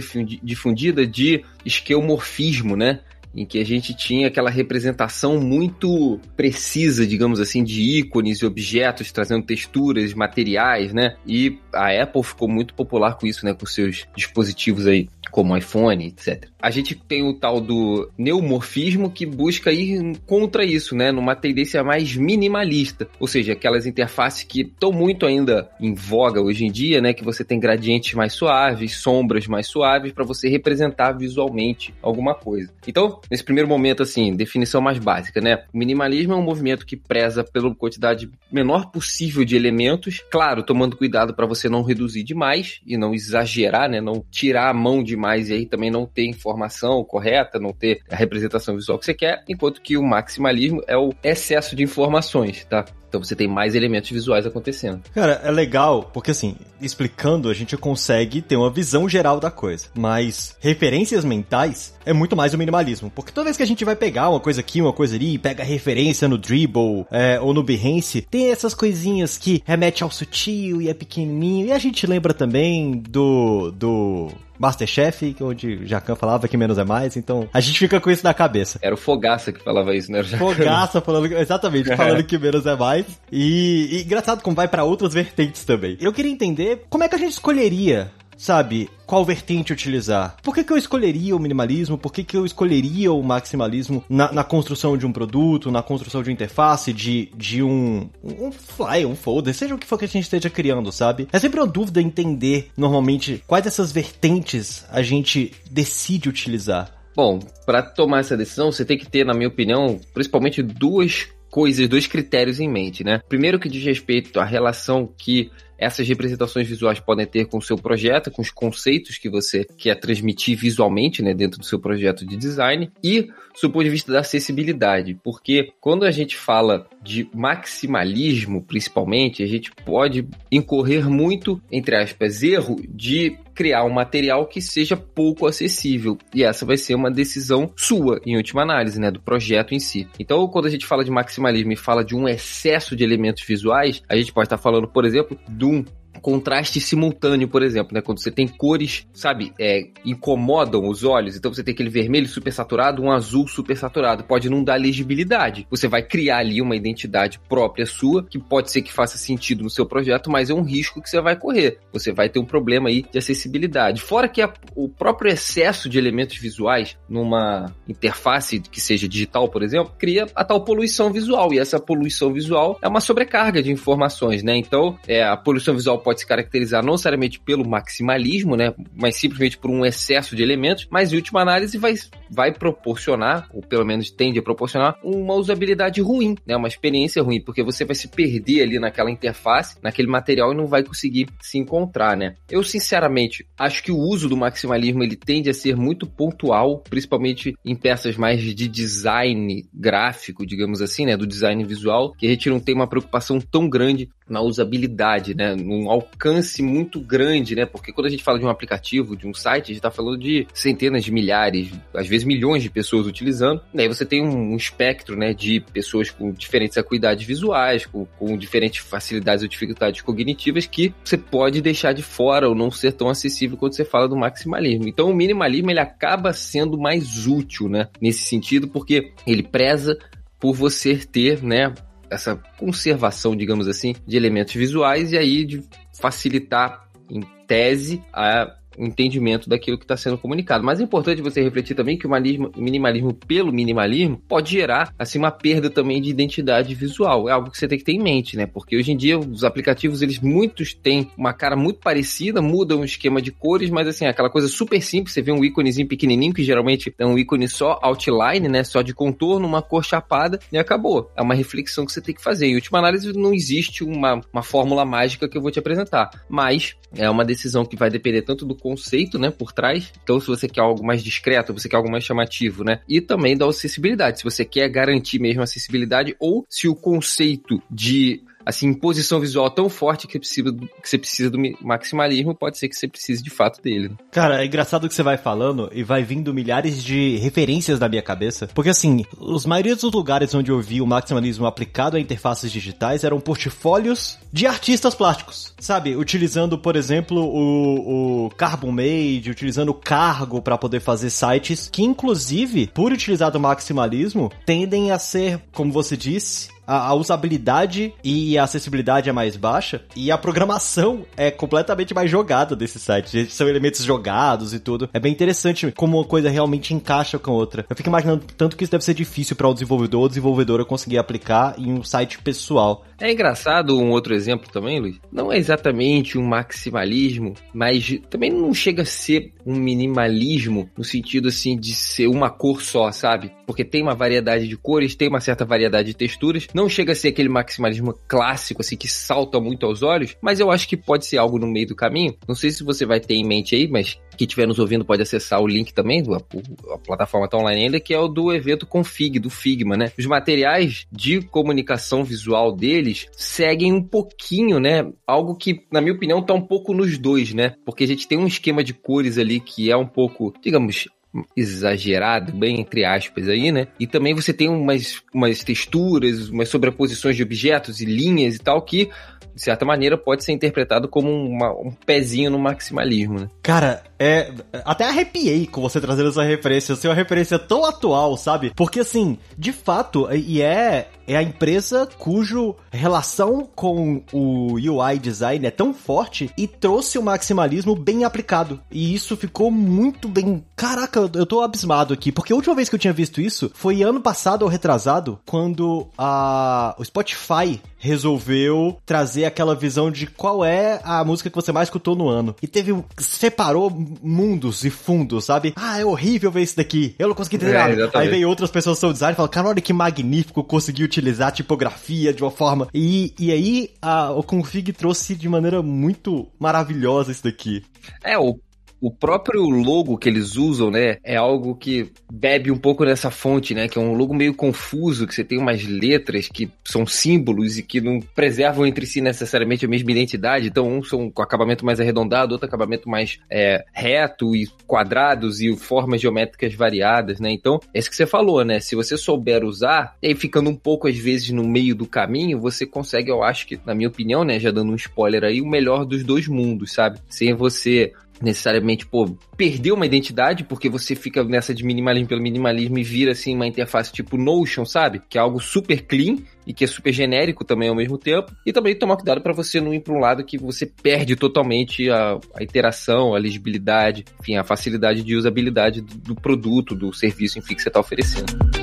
difundida 0.41 1.05
de 1.05 1.43
esquemorfismo, 1.65 2.75
né? 2.77 3.01
Em 3.35 3.45
que 3.45 3.59
a 3.59 3.65
gente 3.65 3.93
tinha 3.93 4.27
aquela 4.27 4.49
representação 4.49 5.39
muito 5.39 6.19
precisa, 6.35 7.05
digamos 7.05 7.39
assim, 7.39 7.63
de 7.63 7.81
ícones 7.99 8.39
e 8.39 8.45
objetos, 8.45 9.11
trazendo 9.11 9.45
texturas, 9.45 10.13
materiais, 10.13 10.93
né? 10.93 11.15
E 11.25 11.57
a 11.73 11.89
Apple 12.01 12.23
ficou 12.23 12.47
muito 12.47 12.73
popular 12.73 13.17
com 13.17 13.25
isso, 13.25 13.45
né? 13.45 13.53
Com 13.53 13.65
seus 13.65 14.05
dispositivos 14.15 14.87
aí, 14.87 15.07
como 15.31 15.55
iPhone, 15.55 16.07
etc. 16.07 16.47
A 16.61 16.69
gente 16.69 16.95
tem 16.95 17.23
o 17.23 17.33
tal 17.33 17.59
do 17.61 18.09
neomorfismo 18.17 19.09
que 19.09 19.25
busca 19.25 19.71
ir 19.71 20.17
contra 20.25 20.65
isso, 20.65 20.95
né? 20.95 21.11
Numa 21.11 21.35
tendência 21.35 21.83
mais 21.83 22.15
minimalista, 22.15 23.07
ou 23.19 23.27
seja, 23.27 23.53
aquelas 23.53 23.85
interfaces 23.85 24.43
que 24.43 24.61
estão 24.61 24.91
muito 24.91 25.25
ainda 25.25 25.69
em 25.79 25.93
voga 25.93 26.41
hoje 26.41 26.65
em 26.65 26.71
dia, 26.71 27.01
né? 27.01 27.13
Que 27.13 27.23
você 27.23 27.43
tem 27.43 27.59
gradientes 27.59 28.13
mais 28.13 28.33
suaves, 28.33 28.97
sombras 28.97 29.47
mais 29.47 29.67
suaves 29.67 30.11
para 30.11 30.25
você 30.25 30.49
representar 30.49 31.13
visualmente 31.13 31.93
alguma 32.01 32.35
coisa. 32.35 32.71
Então, 32.87 33.20
nesse 33.29 33.43
primeiro 33.43 33.67
momento, 33.67 34.03
assim, 34.03 34.35
definição 34.35 34.81
mais 34.81 34.97
básica, 34.97 35.41
né? 35.41 35.63
O 35.73 35.77
minimalismo 35.77 36.33
é 36.33 36.35
um 36.35 36.41
movimento 36.41 36.85
que 36.85 36.97
preza 36.97 37.43
pela 37.43 37.73
quantidade 37.75 38.29
menor 38.51 38.91
possível 38.91 39.43
de 39.43 39.55
elementos, 39.55 40.23
claro, 40.31 40.63
tomando 40.63 40.97
cuidado 40.97 41.33
para 41.33 41.45
você 41.45 41.69
não 41.69 41.83
reduzir 41.83 42.23
demais 42.23 42.81
e 42.85 42.97
não 42.97 43.13
exagerar, 43.13 43.89
né? 43.89 44.01
Não 44.01 44.23
tirar 44.29 44.69
a 44.69 44.73
mão 44.73 45.03
demais 45.03 45.49
e 45.49 45.53
aí 45.53 45.65
também 45.65 45.91
não 45.91 46.05
ter 46.05 46.25
informação 46.25 47.03
correta, 47.03 47.59
não 47.59 47.73
ter 47.73 48.01
a 48.09 48.15
representação 48.15 48.75
visual 48.75 48.97
que 48.97 49.05
você 49.05 49.13
quer, 49.13 49.43
enquanto 49.47 49.81
que 49.81 49.97
o 49.97 50.03
maximalismo 50.03 50.81
é 50.87 50.97
o 50.97 51.13
excesso 51.23 51.75
de 51.75 51.83
informações, 51.83 52.65
tá? 52.65 52.85
Então 53.11 53.21
você 53.21 53.35
tem 53.35 53.45
mais 53.45 53.75
elementos 53.75 54.09
visuais 54.09 54.45
acontecendo. 54.45 55.01
Cara, 55.13 55.33
é 55.43 55.51
legal, 55.51 56.09
porque 56.13 56.31
assim, 56.31 56.55
explicando, 56.79 57.49
a 57.49 57.53
gente 57.53 57.75
consegue 57.75 58.41
ter 58.41 58.55
uma 58.55 58.71
visão 58.71 59.09
geral 59.09 59.37
da 59.37 59.51
coisa. 59.51 59.87
Mas 59.93 60.55
referências 60.61 61.25
mentais 61.25 61.93
é 62.05 62.13
muito 62.13 62.37
mais 62.37 62.53
o 62.53 62.57
minimalismo. 62.57 63.10
Porque 63.15 63.31
toda 63.31 63.45
vez 63.45 63.57
que 63.57 63.63
a 63.63 63.67
gente 63.67 63.83
vai 63.83 63.95
pegar 63.95 64.29
uma 64.29 64.39
coisa 64.39 64.61
aqui, 64.61 64.81
uma 64.81 64.93
coisa 64.93 65.15
ali, 65.15 65.37
pega 65.37 65.63
referência 65.63 66.27
no 66.27 66.37
Dribble 66.37 67.05
é, 67.11 67.39
ou 67.39 67.53
no 67.53 67.63
Behance, 67.63 68.21
tem 68.29 68.51
essas 68.51 68.73
coisinhas 68.73 69.37
que 69.37 69.61
remete 69.65 70.03
ao 70.03 70.11
sutil 70.11 70.81
e 70.81 70.89
é 70.89 70.93
pequenininho. 70.93 71.67
E 71.67 71.71
a 71.71 71.79
gente 71.79 72.05
lembra 72.07 72.33
também 72.33 72.91
do. 72.97 73.71
do 73.71 74.31
Masterchef, 74.61 75.35
onde 75.41 75.87
Jacan 75.87 76.15
falava 76.15 76.47
que 76.47 76.55
menos 76.55 76.77
é 76.77 76.83
mais, 76.83 77.17
então 77.17 77.49
a 77.51 77.59
gente 77.59 77.79
fica 77.79 77.99
com 77.99 78.11
isso 78.11 78.23
na 78.23 78.31
cabeça. 78.31 78.77
Era 78.79 78.93
o 78.93 78.97
Fogaça 78.97 79.51
que 79.51 79.59
falava 79.59 79.95
isso, 79.95 80.11
né? 80.11 80.21
Fogaça 80.23 81.01
falando, 81.01 81.35
exatamente, 81.35 81.89
falando 81.97 82.23
que 82.23 82.37
menos 82.37 82.67
é 82.67 82.75
mais. 82.75 83.07
E, 83.31 83.87
e 83.91 84.01
engraçado 84.03 84.43
como 84.43 84.55
vai 84.55 84.67
para 84.67 84.83
outras 84.83 85.15
vertentes 85.15 85.65
também. 85.65 85.97
Eu 85.99 86.13
queria 86.13 86.31
entender 86.31 86.83
como 86.91 87.03
é 87.03 87.09
que 87.09 87.15
a 87.15 87.17
gente 87.17 87.31
escolheria 87.31 88.11
sabe, 88.41 88.89
qual 89.05 89.23
vertente 89.23 89.71
utilizar. 89.71 90.35
Por 90.41 90.55
que, 90.55 90.63
que 90.63 90.73
eu 90.73 90.77
escolheria 90.77 91.35
o 91.35 91.39
minimalismo? 91.39 91.95
Por 91.95 92.11
que, 92.11 92.23
que 92.23 92.35
eu 92.35 92.43
escolheria 92.43 93.13
o 93.13 93.21
maximalismo 93.21 94.03
na, 94.09 94.31
na 94.31 94.43
construção 94.43 94.97
de 94.97 95.05
um 95.05 95.11
produto, 95.11 95.69
na 95.69 95.83
construção 95.83 96.23
de 96.23 96.29
uma 96.29 96.33
interface, 96.33 96.91
de, 96.91 97.31
de 97.37 97.61
um, 97.61 98.09
um 98.23 98.51
fly, 98.51 99.05
um 99.05 99.15
folder, 99.15 99.53
seja 99.53 99.75
o 99.75 99.77
que 99.77 99.85
for 99.85 99.99
que 99.99 100.05
a 100.05 100.07
gente 100.07 100.23
esteja 100.23 100.49
criando, 100.49 100.91
sabe? 100.91 101.27
É 101.31 101.37
sempre 101.37 101.59
uma 101.59 101.67
dúvida 101.67 102.01
entender, 102.01 102.71
normalmente, 102.75 103.43
quais 103.45 103.63
dessas 103.63 103.91
vertentes 103.91 104.85
a 104.89 105.03
gente 105.03 105.53
decide 105.69 106.27
utilizar. 106.27 106.91
Bom, 107.15 107.39
para 107.65 107.83
tomar 107.83 108.21
essa 108.21 108.35
decisão, 108.35 108.71
você 108.71 108.83
tem 108.83 108.97
que 108.97 109.07
ter, 109.07 109.23
na 109.23 109.35
minha 109.35 109.49
opinião, 109.49 109.99
principalmente 110.13 110.63
duas 110.63 111.27
coisas, 111.51 111.87
dois 111.87 112.07
critérios 112.07 112.59
em 112.59 112.69
mente, 112.69 113.03
né? 113.03 113.21
Primeiro 113.27 113.59
que 113.59 113.69
diz 113.69 113.83
respeito 113.83 114.39
à 114.39 114.45
relação 114.45 115.07
que 115.17 115.51
essas 115.81 116.07
representações 116.07 116.67
visuais 116.67 116.99
podem 116.99 117.25
ter 117.25 117.45
com 117.45 117.57
o 117.57 117.61
seu 117.61 117.75
projeto, 117.75 118.29
com 118.29 118.43
os 118.43 118.51
conceitos 118.51 119.17
que 119.17 119.27
você 119.27 119.65
quer 119.65 119.95
transmitir 119.95 120.55
visualmente, 120.55 121.23
né, 121.23 121.33
dentro 121.33 121.59
do 121.59 121.65
seu 121.65 121.79
projeto 121.79 122.23
de 122.23 122.37
design, 122.37 122.91
e 123.03 123.23
do 123.61 123.69
ponto 123.71 123.83
de 123.83 123.89
vista 123.89 124.11
da 124.11 124.19
acessibilidade, 124.19 125.19
porque 125.23 125.73
quando 125.81 126.05
a 126.05 126.11
gente 126.11 126.37
fala 126.37 126.87
de 127.01 127.27
maximalismo, 127.33 128.61
principalmente, 128.61 129.43
a 129.43 129.47
gente 129.47 129.71
pode 129.85 130.27
incorrer 130.51 131.09
muito, 131.09 131.61
entre 131.71 131.95
aspas, 131.95 132.43
erro 132.43 132.75
de 132.89 133.37
criar 133.53 133.83
um 133.83 133.93
material 133.93 134.47
que 134.47 134.61
seja 134.61 134.95
pouco 134.95 135.45
acessível. 135.45 136.17
E 136.33 136.43
essa 136.43 136.65
vai 136.65 136.77
ser 136.77 136.95
uma 136.95 137.11
decisão 137.11 137.71
sua, 137.75 138.19
em 138.25 138.37
última 138.37 138.61
análise, 138.61 138.99
né, 138.99 139.11
do 139.11 139.21
projeto 139.21 139.73
em 139.73 139.79
si. 139.79 140.07
Então, 140.19 140.47
quando 140.47 140.67
a 140.67 140.69
gente 140.69 140.85
fala 140.85 141.03
de 141.03 141.11
maximalismo 141.11 141.71
e 141.71 141.75
fala 141.75 142.03
de 142.03 142.15
um 142.15 142.27
excesso 142.27 142.95
de 142.95 143.03
elementos 143.03 143.43
visuais, 143.43 144.01
a 144.07 144.15
gente 144.15 144.31
pode 144.31 144.47
estar 144.47 144.57
falando, 144.57 144.87
por 144.87 145.05
exemplo, 145.05 145.37
de 145.49 145.65
um 145.65 145.83
contraste 146.21 146.79
simultâneo, 146.79 147.47
por 147.47 147.63
exemplo, 147.63 147.93
né? 147.93 148.01
Quando 148.01 148.21
você 148.21 148.31
tem 148.31 148.47
cores, 148.47 149.07
sabe, 149.13 149.53
é, 149.59 149.87
incomodam 150.05 150.87
os 150.87 151.03
olhos. 151.03 151.35
Então 151.35 151.53
você 151.53 151.63
tem 151.63 151.73
aquele 151.73 151.89
vermelho 151.89 152.27
super 152.27 152.51
saturado, 152.51 153.01
um 153.01 153.11
azul 153.11 153.47
super 153.47 153.75
saturado. 153.75 154.23
Pode 154.23 154.49
não 154.49 154.63
dar 154.63 154.75
legibilidade. 154.75 155.67
Você 155.69 155.87
vai 155.87 156.03
criar 156.03 156.37
ali 156.37 156.61
uma 156.61 156.75
identidade 156.75 157.39
própria 157.49 157.85
sua, 157.85 158.23
que 158.23 158.39
pode 158.39 158.71
ser 158.71 158.81
que 158.81 158.91
faça 158.91 159.17
sentido 159.17 159.63
no 159.63 159.69
seu 159.69 159.85
projeto, 159.85 160.29
mas 160.29 160.49
é 160.49 160.53
um 160.53 160.63
risco 160.63 161.01
que 161.01 161.09
você 161.09 161.21
vai 161.21 161.35
correr. 161.35 161.79
Você 161.91 162.11
vai 162.11 162.29
ter 162.29 162.39
um 162.39 162.45
problema 162.45 162.89
aí 162.89 163.03
de 163.11 163.17
acessibilidade. 163.17 164.01
Fora 164.01 164.27
que 164.27 164.41
a, 164.41 164.51
o 164.75 164.87
próprio 164.87 165.31
excesso 165.31 165.89
de 165.89 165.97
elementos 165.97 166.37
visuais 166.37 166.97
numa 167.09 167.73
interface 167.87 168.59
que 168.59 168.79
seja 168.79 169.07
digital, 169.07 169.49
por 169.49 169.63
exemplo, 169.63 169.93
cria 169.97 170.27
a 170.35 170.43
tal 170.43 170.63
poluição 170.63 171.11
visual. 171.11 171.53
E 171.53 171.59
essa 171.59 171.79
poluição 171.79 172.31
visual 172.31 172.77
é 172.81 172.87
uma 172.87 172.99
sobrecarga 172.99 173.61
de 173.61 173.71
informações, 173.71 174.43
né? 174.43 174.55
Então, 174.55 174.97
é, 175.07 175.23
a 175.23 175.35
poluição 175.35 175.73
visual 175.73 175.99
pode 175.99 176.10
se 176.19 176.27
caracterizar 176.27 176.83
não 176.83 176.93
necessariamente 176.93 177.39
pelo 177.39 177.67
maximalismo, 177.67 178.55
né, 178.55 178.73
mas 178.93 179.15
simplesmente 179.15 179.57
por 179.57 179.71
um 179.71 179.85
excesso 179.85 180.35
de 180.35 180.43
elementos, 180.43 180.87
mas 180.89 181.11
em 181.11 181.15
última 181.15 181.41
análise 181.41 181.77
vai, 181.77 181.93
vai 182.29 182.51
proporcionar, 182.51 183.49
ou 183.53 183.61
pelo 183.61 183.85
menos 183.85 184.11
tende 184.11 184.39
a 184.39 184.43
proporcionar, 184.43 184.97
uma 185.03 185.33
usabilidade 185.35 186.01
ruim, 186.01 186.35
né, 186.45 186.55
uma 186.55 186.67
experiência 186.67 187.21
ruim, 187.23 187.41
porque 187.41 187.63
você 187.63 187.85
vai 187.85 187.95
se 187.95 188.07
perder 188.07 188.63
ali 188.63 188.79
naquela 188.79 189.11
interface, 189.11 189.77
naquele 189.81 190.07
material 190.07 190.51
e 190.51 190.57
não 190.57 190.67
vai 190.67 190.83
conseguir 190.83 191.27
se 191.41 191.57
encontrar, 191.57 192.15
né. 192.15 192.35
Eu, 192.49 192.63
sinceramente, 192.63 193.45
acho 193.57 193.83
que 193.83 193.91
o 193.91 193.97
uso 193.97 194.27
do 194.29 194.37
maximalismo 194.37 195.03
ele 195.03 195.15
tende 195.15 195.49
a 195.49 195.53
ser 195.53 195.75
muito 195.75 196.05
pontual, 196.05 196.83
principalmente 196.89 197.55
em 197.65 197.75
peças 197.75 198.17
mais 198.17 198.41
de 198.41 198.67
design 198.67 199.65
gráfico, 199.73 200.45
digamos 200.45 200.81
assim, 200.81 201.05
né, 201.05 201.17
do 201.17 201.27
design 201.27 201.63
visual, 201.63 202.13
que 202.13 202.27
a 202.27 202.29
gente 202.29 202.49
não 202.49 202.59
tem 202.59 202.75
uma 202.75 202.87
preocupação 202.87 203.39
tão 203.39 203.69
grande 203.69 204.09
na 204.31 204.41
usabilidade, 204.41 205.35
né, 205.35 205.55
num 205.55 205.89
alcance 205.89 206.63
muito 206.63 206.99
grande, 206.99 207.55
né? 207.55 207.65
Porque 207.65 207.91
quando 207.91 208.07
a 208.07 208.09
gente 208.09 208.23
fala 208.23 208.39
de 208.39 208.45
um 208.45 208.49
aplicativo, 208.49 209.15
de 209.15 209.27
um 209.27 209.33
site, 209.33 209.65
a 209.65 209.67
gente 209.67 209.77
está 209.77 209.91
falando 209.91 210.17
de 210.17 210.47
centenas 210.53 211.03
de 211.03 211.11
milhares, 211.11 211.71
às 211.93 212.07
vezes 212.07 212.25
milhões 212.25 212.63
de 212.63 212.69
pessoas 212.69 213.05
utilizando. 213.05 213.61
E 213.73 213.81
aí 213.81 213.87
você 213.87 214.05
tem 214.05 214.23
um, 214.23 214.53
um 214.53 214.55
espectro, 214.55 215.15
né, 215.17 215.33
de 215.33 215.59
pessoas 215.59 216.09
com 216.09 216.31
diferentes 216.31 216.77
acuidades 216.77 217.25
visuais, 217.25 217.85
com, 217.85 218.05
com 218.05 218.37
diferentes 218.37 218.79
facilidades 218.79 219.43
ou 219.43 219.49
dificuldades 219.49 220.01
cognitivas 220.01 220.65
que 220.65 220.93
você 221.03 221.17
pode 221.17 221.61
deixar 221.61 221.93
de 221.93 222.01
fora 222.01 222.47
ou 222.47 222.55
não 222.55 222.71
ser 222.71 222.93
tão 222.93 223.09
acessível 223.09 223.57
quando 223.57 223.75
você 223.75 223.83
fala 223.83 224.07
do 224.07 224.15
maximalismo. 224.15 224.87
Então 224.87 225.09
o 225.09 225.15
minimalismo 225.15 225.69
ele 225.69 225.79
acaba 225.79 226.31
sendo 226.33 226.77
mais 226.77 227.27
útil, 227.27 227.67
né, 227.67 227.87
nesse 227.99 228.23
sentido, 228.23 228.67
porque 228.67 229.11
ele 229.27 229.43
preza 229.43 229.97
por 230.39 230.53
você 230.53 230.95
ter, 230.95 231.43
né, 231.43 231.73
essa 232.11 232.35
conservação, 232.57 233.35
digamos 233.35 233.67
assim, 233.67 233.95
de 234.05 234.17
elementos 234.17 234.53
visuais 234.53 235.13
e 235.13 235.17
aí 235.17 235.45
de 235.45 235.63
facilitar, 235.99 236.87
em 237.09 237.21
tese, 237.47 238.03
a 238.13 238.55
entendimento 238.85 239.49
daquilo 239.49 239.77
que 239.77 239.83
está 239.83 239.95
sendo 239.95 240.17
comunicado. 240.17 240.63
Mas 240.63 240.79
é 240.79 240.83
importante 240.83 241.21
você 241.21 241.41
refletir 241.41 241.75
também 241.75 241.97
que 241.97 242.07
o 242.07 242.09
minimalismo 242.57 243.13
pelo 243.13 243.51
minimalismo 243.51 244.21
pode 244.27 244.51
gerar 244.51 244.93
assim 244.97 245.19
uma 245.19 245.31
perda 245.31 245.69
também 245.69 246.01
de 246.01 246.09
identidade 246.09 246.73
visual. 246.73 247.29
É 247.29 247.31
algo 247.31 247.49
que 247.49 247.57
você 247.57 247.67
tem 247.67 247.77
que 247.77 247.83
ter 247.83 247.93
em 247.93 248.01
mente, 248.01 248.35
né? 248.35 248.45
Porque 248.45 248.75
hoje 248.75 248.91
em 248.91 248.97
dia 248.97 249.17
os 249.17 249.43
aplicativos 249.43 250.01
eles 250.01 250.19
muitos 250.19 250.73
têm 250.73 251.09
uma 251.17 251.33
cara 251.33 251.55
muito 251.55 251.79
parecida, 251.79 252.41
mudam 252.41 252.81
o 252.81 252.85
esquema 252.85 253.21
de 253.21 253.31
cores, 253.31 253.69
mas 253.69 253.87
assim, 253.87 254.05
aquela 254.05 254.29
coisa 254.29 254.47
super 254.47 254.81
simples, 254.81 255.13
você 255.13 255.21
vê 255.21 255.31
um 255.31 255.43
íconezinho 255.43 255.87
pequenininho 255.87 256.33
que 256.33 256.43
geralmente 256.43 256.93
é 256.97 257.05
um 257.05 257.17
ícone 257.17 257.47
só 257.47 257.79
outline, 257.81 258.47
né, 258.47 258.63
só 258.63 258.81
de 258.81 258.93
contorno, 258.93 259.47
uma 259.47 259.61
cor 259.61 259.83
chapada 259.83 260.39
e 260.51 260.57
acabou. 260.57 261.11
É 261.15 261.21
uma 261.21 261.33
reflexão 261.33 261.85
que 261.85 261.91
você 261.91 262.01
tem 262.01 262.15
que 262.15 262.23
fazer. 262.23 262.47
Em 262.47 262.55
última 262.55 262.79
análise 262.79 263.11
não 263.13 263.33
existe 263.33 263.83
uma, 263.83 264.21
uma 264.31 264.43
fórmula 264.43 264.85
mágica 264.85 265.27
que 265.27 265.37
eu 265.37 265.41
vou 265.41 265.51
te 265.51 265.59
apresentar, 265.59 266.09
mas 266.29 266.75
é 266.95 267.09
uma 267.09 267.23
decisão 267.23 267.65
que 267.65 267.75
vai 267.75 267.89
depender 267.89 268.21
tanto 268.21 268.45
do 268.45 268.55
conceito, 268.71 269.19
né, 269.19 269.29
por 269.29 269.51
trás. 269.51 269.91
Então, 270.03 270.19
se 270.19 270.27
você 270.27 270.47
quer 270.47 270.61
algo 270.61 270.85
mais 270.85 271.03
discreto, 271.03 271.53
você 271.53 271.67
quer 271.67 271.75
algo 271.75 271.91
mais 271.91 272.03
chamativo, 272.03 272.63
né, 272.63 272.79
e 272.87 273.01
também 273.01 273.35
da 273.35 273.47
acessibilidade. 273.47 274.19
Se 274.19 274.23
você 274.23 274.45
quer 274.45 274.69
garantir 274.69 275.19
mesmo 275.19 275.41
a 275.41 275.43
acessibilidade 275.43 276.15
ou 276.19 276.45
se 276.49 276.67
o 276.67 276.75
conceito 276.75 277.61
de 277.69 278.23
assim, 278.45 278.67
imposição 278.67 279.19
visual 279.19 279.49
tão 279.49 279.69
forte 279.69 280.07
que, 280.07 280.19
precisa 280.19 280.51
do, 280.51 280.67
que 280.67 280.89
você 280.89 280.97
precisa 280.97 281.29
do 281.29 281.39
maximalismo, 281.61 282.35
pode 282.35 282.57
ser 282.57 282.67
que 282.67 282.75
você 282.75 282.87
precise 282.87 283.23
de 283.23 283.29
fato 283.29 283.61
dele. 283.61 283.89
Né? 283.89 283.95
Cara, 284.11 284.41
é 284.41 284.45
engraçado 284.45 284.87
que 284.87 284.93
você 284.93 285.03
vai 285.03 285.17
falando 285.17 285.69
e 285.73 285.83
vai 285.83 286.03
vindo 286.03 286.33
milhares 286.33 286.83
de 286.83 287.17
referências 287.17 287.79
na 287.79 287.87
minha 287.87 288.01
cabeça, 288.01 288.47
porque 288.53 288.69
assim, 288.69 289.05
os 289.19 289.45
maioria 289.45 289.75
dos 289.75 289.91
lugares 289.91 290.33
onde 290.33 290.51
eu 290.51 290.61
vi 290.61 290.81
o 290.81 290.87
maximalismo 290.87 291.45
aplicado 291.45 291.97
a 291.97 291.99
interfaces 291.99 292.51
digitais 292.51 293.03
eram 293.03 293.19
portfólios 293.19 294.17
de 294.31 294.47
artistas 294.47 294.95
plásticos, 294.95 295.53
sabe? 295.59 295.95
Utilizando, 295.95 296.57
por 296.57 296.75
exemplo, 296.75 297.21
o, 297.21 298.25
o 298.25 298.29
Carbon 298.31 298.71
Made, 298.71 299.29
utilizando 299.29 299.73
Cargo 299.73 300.41
para 300.41 300.57
poder 300.57 300.79
fazer 300.79 301.09
sites 301.09 301.69
que, 301.71 301.83
inclusive, 301.83 302.67
por 302.73 302.91
utilizar 302.91 303.31
do 303.31 303.39
maximalismo, 303.39 304.31
tendem 304.45 304.91
a 304.91 304.99
ser, 304.99 305.41
como 305.51 305.71
você 305.71 305.97
disse, 305.97 306.49
a, 306.71 306.87
a, 306.87 306.93
usabilidade 306.93 307.93
e 308.01 308.37
a 308.37 308.45
acessibilidade 308.45 309.09
é 309.09 309.11
mais 309.11 309.35
baixa 309.35 309.81
e 309.93 310.09
a 310.09 310.17
programação 310.17 311.05
é 311.17 311.29
completamente 311.29 311.93
mais 311.93 312.09
jogada 312.09 312.55
desse 312.55 312.79
site. 312.79 313.29
São 313.29 313.49
elementos 313.49 313.83
jogados 313.83 314.53
e 314.53 314.59
tudo. 314.59 314.89
É 314.93 314.99
bem 314.99 315.11
interessante 315.11 315.69
como 315.75 315.97
uma 315.97 316.05
coisa 316.05 316.29
realmente 316.29 316.73
encaixa 316.73 317.19
com 317.19 317.31
a 317.31 317.33
outra. 317.33 317.65
Eu 317.69 317.75
fico 317.75 317.89
imaginando 317.89 318.23
tanto 318.37 318.55
que 318.55 318.63
isso 318.63 318.71
deve 318.71 318.85
ser 318.85 318.93
difícil 318.93 319.35
para 319.35 319.49
o 319.49 319.53
desenvolvedor 319.53 320.03
ou 320.03 320.07
desenvolvedora 320.07 320.63
conseguir 320.63 320.97
aplicar 320.97 321.55
em 321.57 321.73
um 321.73 321.83
site 321.83 322.19
pessoal. 322.19 322.85
É 323.01 323.11
engraçado 323.11 323.79
um 323.79 323.89
outro 323.89 324.13
exemplo 324.13 324.47
também, 324.51 324.79
Luiz. 324.79 324.99
Não 325.11 325.33
é 325.33 325.37
exatamente 325.37 326.19
um 326.19 326.23
maximalismo, 326.23 327.33
mas 327.51 327.99
também 328.11 328.29
não 328.29 328.53
chega 328.53 328.83
a 328.83 328.85
ser 328.85 329.33
um 329.43 329.55
minimalismo 329.55 330.69
no 330.77 330.83
sentido 330.83 331.29
assim 331.29 331.57
de 331.57 331.73
ser 331.73 332.05
uma 332.05 332.29
cor 332.29 332.61
só, 332.61 332.91
sabe? 332.91 333.31
Porque 333.47 333.65
tem 333.65 333.81
uma 333.81 333.95
variedade 333.95 334.47
de 334.47 334.55
cores, 334.55 334.93
tem 334.93 335.07
uma 335.07 335.19
certa 335.19 335.43
variedade 335.43 335.87
de 335.87 335.93
texturas. 335.95 336.47
Não 336.53 336.69
chega 336.69 336.91
a 336.91 336.95
ser 336.95 337.07
aquele 337.07 337.27
maximalismo 337.27 337.97
clássico 338.07 338.61
assim 338.61 338.77
que 338.77 338.87
salta 338.87 339.39
muito 339.39 339.65
aos 339.65 339.81
olhos, 339.81 340.15
mas 340.21 340.39
eu 340.39 340.51
acho 340.51 340.67
que 340.67 340.77
pode 340.77 341.07
ser 341.07 341.17
algo 341.17 341.39
no 341.39 341.47
meio 341.47 341.69
do 341.69 341.75
caminho. 341.75 342.15
Não 342.27 342.35
sei 342.35 342.51
se 342.51 342.63
você 342.63 342.85
vai 342.85 342.99
ter 342.99 343.15
em 343.15 343.25
mente 343.25 343.55
aí, 343.55 343.67
mas 343.67 343.99
quem 344.21 344.27
estiver 344.27 344.47
nos 344.47 344.59
ouvindo 344.59 344.85
pode 344.85 345.01
acessar 345.01 345.41
o 345.41 345.47
link 345.47 345.73
também, 345.73 346.03
a, 346.11 346.75
a 346.75 346.77
plataforma 346.77 347.27
tá 347.27 347.37
online 347.37 347.63
ainda, 347.63 347.79
que 347.79 347.91
é 347.91 347.97
o 347.97 348.07
do 348.07 348.31
evento 348.31 348.67
Config, 348.67 349.17
do 349.17 349.31
Figma, 349.31 349.75
né? 349.75 349.91
Os 349.97 350.05
materiais 350.05 350.85
de 350.91 351.21
comunicação 351.21 352.03
visual 352.03 352.51
deles 352.55 353.07
seguem 353.13 353.73
um 353.73 353.81
pouquinho, 353.81 354.59
né? 354.59 354.87
Algo 355.07 355.35
que, 355.35 355.65
na 355.71 355.81
minha 355.81 355.93
opinião, 355.93 356.21
tá 356.21 356.35
um 356.35 356.41
pouco 356.41 356.71
nos 356.71 356.99
dois, 356.99 357.33
né? 357.33 357.55
Porque 357.65 357.83
a 357.83 357.87
gente 357.87 358.07
tem 358.07 358.17
um 358.17 358.27
esquema 358.27 358.63
de 358.63 358.75
cores 358.75 359.17
ali 359.17 359.39
que 359.39 359.71
é 359.71 359.75
um 359.75 359.87
pouco, 359.87 360.31
digamos, 360.43 360.87
exagerado, 361.35 362.31
bem 362.31 362.61
entre 362.61 362.85
aspas 362.85 363.27
aí, 363.27 363.51
né? 363.51 363.69
E 363.79 363.87
também 363.87 364.13
você 364.13 364.31
tem 364.31 364.47
umas, 364.47 365.01
umas 365.11 365.43
texturas, 365.43 366.29
umas 366.29 366.47
sobreposições 366.47 367.15
de 367.15 367.23
objetos 367.23 367.81
e 367.81 367.85
linhas 367.85 368.35
e 368.35 368.39
tal 368.39 368.61
que 368.61 368.91
de 369.33 369.41
certa 369.41 369.65
maneira, 369.65 369.97
pode 369.97 370.23
ser 370.23 370.33
interpretado 370.33 370.87
como 370.87 371.09
uma, 371.09 371.51
um 371.51 371.71
pezinho 371.85 372.29
no 372.29 372.39
maximalismo, 372.39 373.19
né? 373.19 373.29
Cara, 373.41 373.83
é. 374.01 374.33
Até 374.65 374.85
arrepiei 374.85 375.45
com 375.45 375.61
você 375.61 375.79
trazendo 375.79 376.09
essa 376.09 376.23
referência. 376.23 376.73
Assim, 376.73 376.87
uma 376.87 376.95
referência 376.95 377.37
tão 377.37 377.63
atual, 377.63 378.17
sabe? 378.17 378.51
Porque, 378.55 378.79
assim, 378.79 379.17
de 379.37 379.53
fato, 379.53 380.07
e 380.11 380.41
é. 380.41 380.89
É 381.07 381.17
a 381.17 381.23
empresa 381.23 381.89
cujo 381.97 382.55
relação 382.71 383.45
com 383.53 384.01
o 384.13 384.53
UI 384.53 384.97
design 384.97 385.45
é 385.45 385.51
tão 385.51 385.73
forte 385.73 386.31
e 386.37 386.47
trouxe 386.47 386.97
o 386.97 387.03
maximalismo 387.03 387.75
bem 387.75 388.05
aplicado. 388.05 388.61
E 388.71 388.93
isso 388.93 389.17
ficou 389.17 389.51
muito 389.51 390.07
bem. 390.07 390.41
Caraca, 390.55 391.09
eu 391.13 391.25
tô 391.25 391.41
abismado 391.41 391.93
aqui. 391.93 392.13
Porque 392.13 392.31
a 392.31 392.35
última 392.35 392.55
vez 392.55 392.69
que 392.69 392.75
eu 392.75 392.79
tinha 392.79 392.93
visto 392.93 393.19
isso 393.19 393.51
foi 393.53 393.81
ano 393.81 393.99
passado 393.99 394.43
ou 394.43 394.47
retrasado, 394.47 395.19
quando 395.25 395.87
a, 395.97 396.75
o 396.77 396.85
Spotify 396.85 397.59
resolveu 397.77 398.77
trazer 398.85 399.25
aquela 399.25 399.55
visão 399.55 399.91
de 399.91 400.05
qual 400.05 400.45
é 400.45 400.79
a 400.83 401.03
música 401.03 401.29
que 401.29 401.35
você 401.35 401.51
mais 401.51 401.67
escutou 401.67 401.95
no 401.95 402.07
ano. 402.07 402.35
E 402.41 402.47
teve. 402.47 402.73
separou 402.97 403.71
mundos 404.01 404.63
e 404.63 404.69
fundos, 404.69 405.25
sabe? 405.25 405.53
Ah, 405.55 405.79
é 405.79 405.85
horrível 405.85 406.31
ver 406.31 406.43
isso 406.43 406.57
daqui. 406.57 406.95
Eu 406.97 407.07
não 407.09 407.15
consegui 407.15 407.37
entender 407.37 407.55
é, 407.55 407.75
nada. 407.75 407.91
Aí 407.99 408.09
vem 408.09 408.25
outras 408.25 408.51
pessoas 408.51 408.77
que 408.77 408.81
são 408.81 408.93
design 408.93 409.13
e 409.13 409.15
falam, 409.15 409.31
cara, 409.31 409.49
olha 409.49 409.61
que 409.61 409.73
magnífico 409.73 410.43
conseguir 410.43 410.83
utilizar 410.83 411.29
a 411.29 411.31
tipografia 411.31 412.13
de 412.13 412.23
uma 412.23 412.31
forma. 412.31 412.67
E, 412.73 413.13
e 413.19 413.31
aí 413.31 413.71
a, 413.81 414.11
o 414.11 414.23
Config 414.23 414.71
trouxe 414.73 415.15
de 415.15 415.27
maneira 415.27 415.61
muito 415.61 416.27
maravilhosa 416.39 417.11
isso 417.11 417.23
daqui. 417.23 417.63
É, 418.03 418.17
o 418.17 418.39
o 418.81 418.89
próprio 418.89 419.43
logo 419.43 419.95
que 419.97 420.09
eles 420.09 420.35
usam, 420.35 420.71
né, 420.71 420.97
é 421.03 421.15
algo 421.15 421.55
que 421.55 421.91
bebe 422.11 422.51
um 422.51 422.57
pouco 422.57 422.83
nessa 422.83 423.11
fonte, 423.11 423.53
né, 423.53 423.67
que 423.67 423.77
é 423.77 423.81
um 423.81 423.93
logo 423.93 424.13
meio 424.13 424.33
confuso, 424.33 425.05
que 425.05 425.13
você 425.13 425.23
tem 425.23 425.37
umas 425.37 425.63
letras 425.63 426.27
que 426.27 426.49
são 426.65 426.85
símbolos 426.85 427.59
e 427.59 427.63
que 427.63 427.79
não 427.79 427.99
preservam 427.99 428.65
entre 428.65 428.87
si 428.87 428.99
necessariamente 428.99 429.65
a 429.65 429.69
mesma 429.69 429.91
identidade. 429.91 430.47
Então, 430.47 430.67
um 430.67 430.83
são 430.83 431.11
com 431.11 431.21
acabamento 431.21 431.63
mais 431.63 431.79
arredondado, 431.79 432.33
outro 432.33 432.47
acabamento 432.47 432.89
mais 432.89 433.19
é, 433.29 433.63
reto 433.71 434.35
e 434.35 434.47
quadrados 434.65 435.41
e 435.41 435.55
formas 435.55 436.01
geométricas 436.01 436.55
variadas, 436.55 437.19
né. 437.19 437.31
Então, 437.31 437.59
é 437.73 437.79
isso 437.79 437.89
que 437.89 437.95
você 437.95 438.07
falou, 438.07 438.43
né, 438.43 438.59
se 438.59 438.75
você 438.75 438.97
souber 438.97 439.45
usar, 439.45 439.95
e 440.01 440.07
aí 440.07 440.15
ficando 440.15 440.49
um 440.49 440.55
pouco 440.55 440.87
às 440.87 440.97
vezes 440.97 441.29
no 441.29 441.47
meio 441.47 441.75
do 441.75 441.85
caminho, 441.85 442.39
você 442.39 442.65
consegue, 442.65 443.11
eu 443.11 443.23
acho 443.23 443.45
que, 443.45 443.59
na 443.63 443.75
minha 443.75 443.89
opinião, 443.89 444.23
né, 444.23 444.39
já 444.39 444.49
dando 444.49 444.71
um 444.71 444.75
spoiler 444.75 445.23
aí, 445.23 445.39
o 445.39 445.47
melhor 445.47 445.85
dos 445.85 446.03
dois 446.03 446.27
mundos, 446.27 446.73
sabe? 446.73 446.99
Sem 447.07 447.35
você 447.35 447.93
necessariamente, 448.21 448.85
pô, 448.85 449.15
perder 449.35 449.71
uma 449.71 449.85
identidade, 449.85 450.43
porque 450.43 450.69
você 450.69 450.95
fica 450.95 451.23
nessa 451.23 451.53
de 451.53 451.63
minimalismo 451.63 452.07
pelo 452.07 452.21
minimalismo 452.21 452.77
e 452.77 452.83
vira, 452.83 453.11
assim, 453.11 453.35
uma 453.35 453.47
interface 453.47 453.91
tipo 453.91 454.17
Notion, 454.17 454.65
sabe? 454.65 455.01
Que 455.09 455.17
é 455.17 455.21
algo 455.21 455.39
super 455.39 455.81
clean 455.81 456.17
e 456.45 456.53
que 456.53 456.63
é 456.63 456.67
super 456.67 456.93
genérico 456.93 457.43
também 457.43 457.69
ao 457.69 457.75
mesmo 457.75 457.97
tempo. 457.97 458.31
E 458.45 458.53
também 458.53 458.75
tomar 458.75 458.95
cuidado 458.95 459.21
para 459.21 459.33
você 459.33 459.59
não 459.59 459.73
ir 459.73 459.79
para 459.79 459.93
um 459.93 459.99
lado 459.99 460.23
que 460.23 460.37
você 460.37 460.65
perde 460.65 461.15
totalmente 461.15 461.89
a, 461.89 462.19
a 462.35 462.43
interação, 462.43 463.15
a 463.15 463.17
legibilidade, 463.17 464.05
enfim, 464.19 464.37
a 464.37 464.43
facilidade 464.43 465.03
de 465.03 465.15
usabilidade 465.15 465.81
do, 465.81 465.97
do 465.97 466.15
produto, 466.15 466.75
do 466.75 466.93
serviço, 466.93 467.39
enfim, 467.39 467.55
que 467.55 467.61
você 467.61 467.69
está 467.69 467.79
oferecendo. 467.79 468.60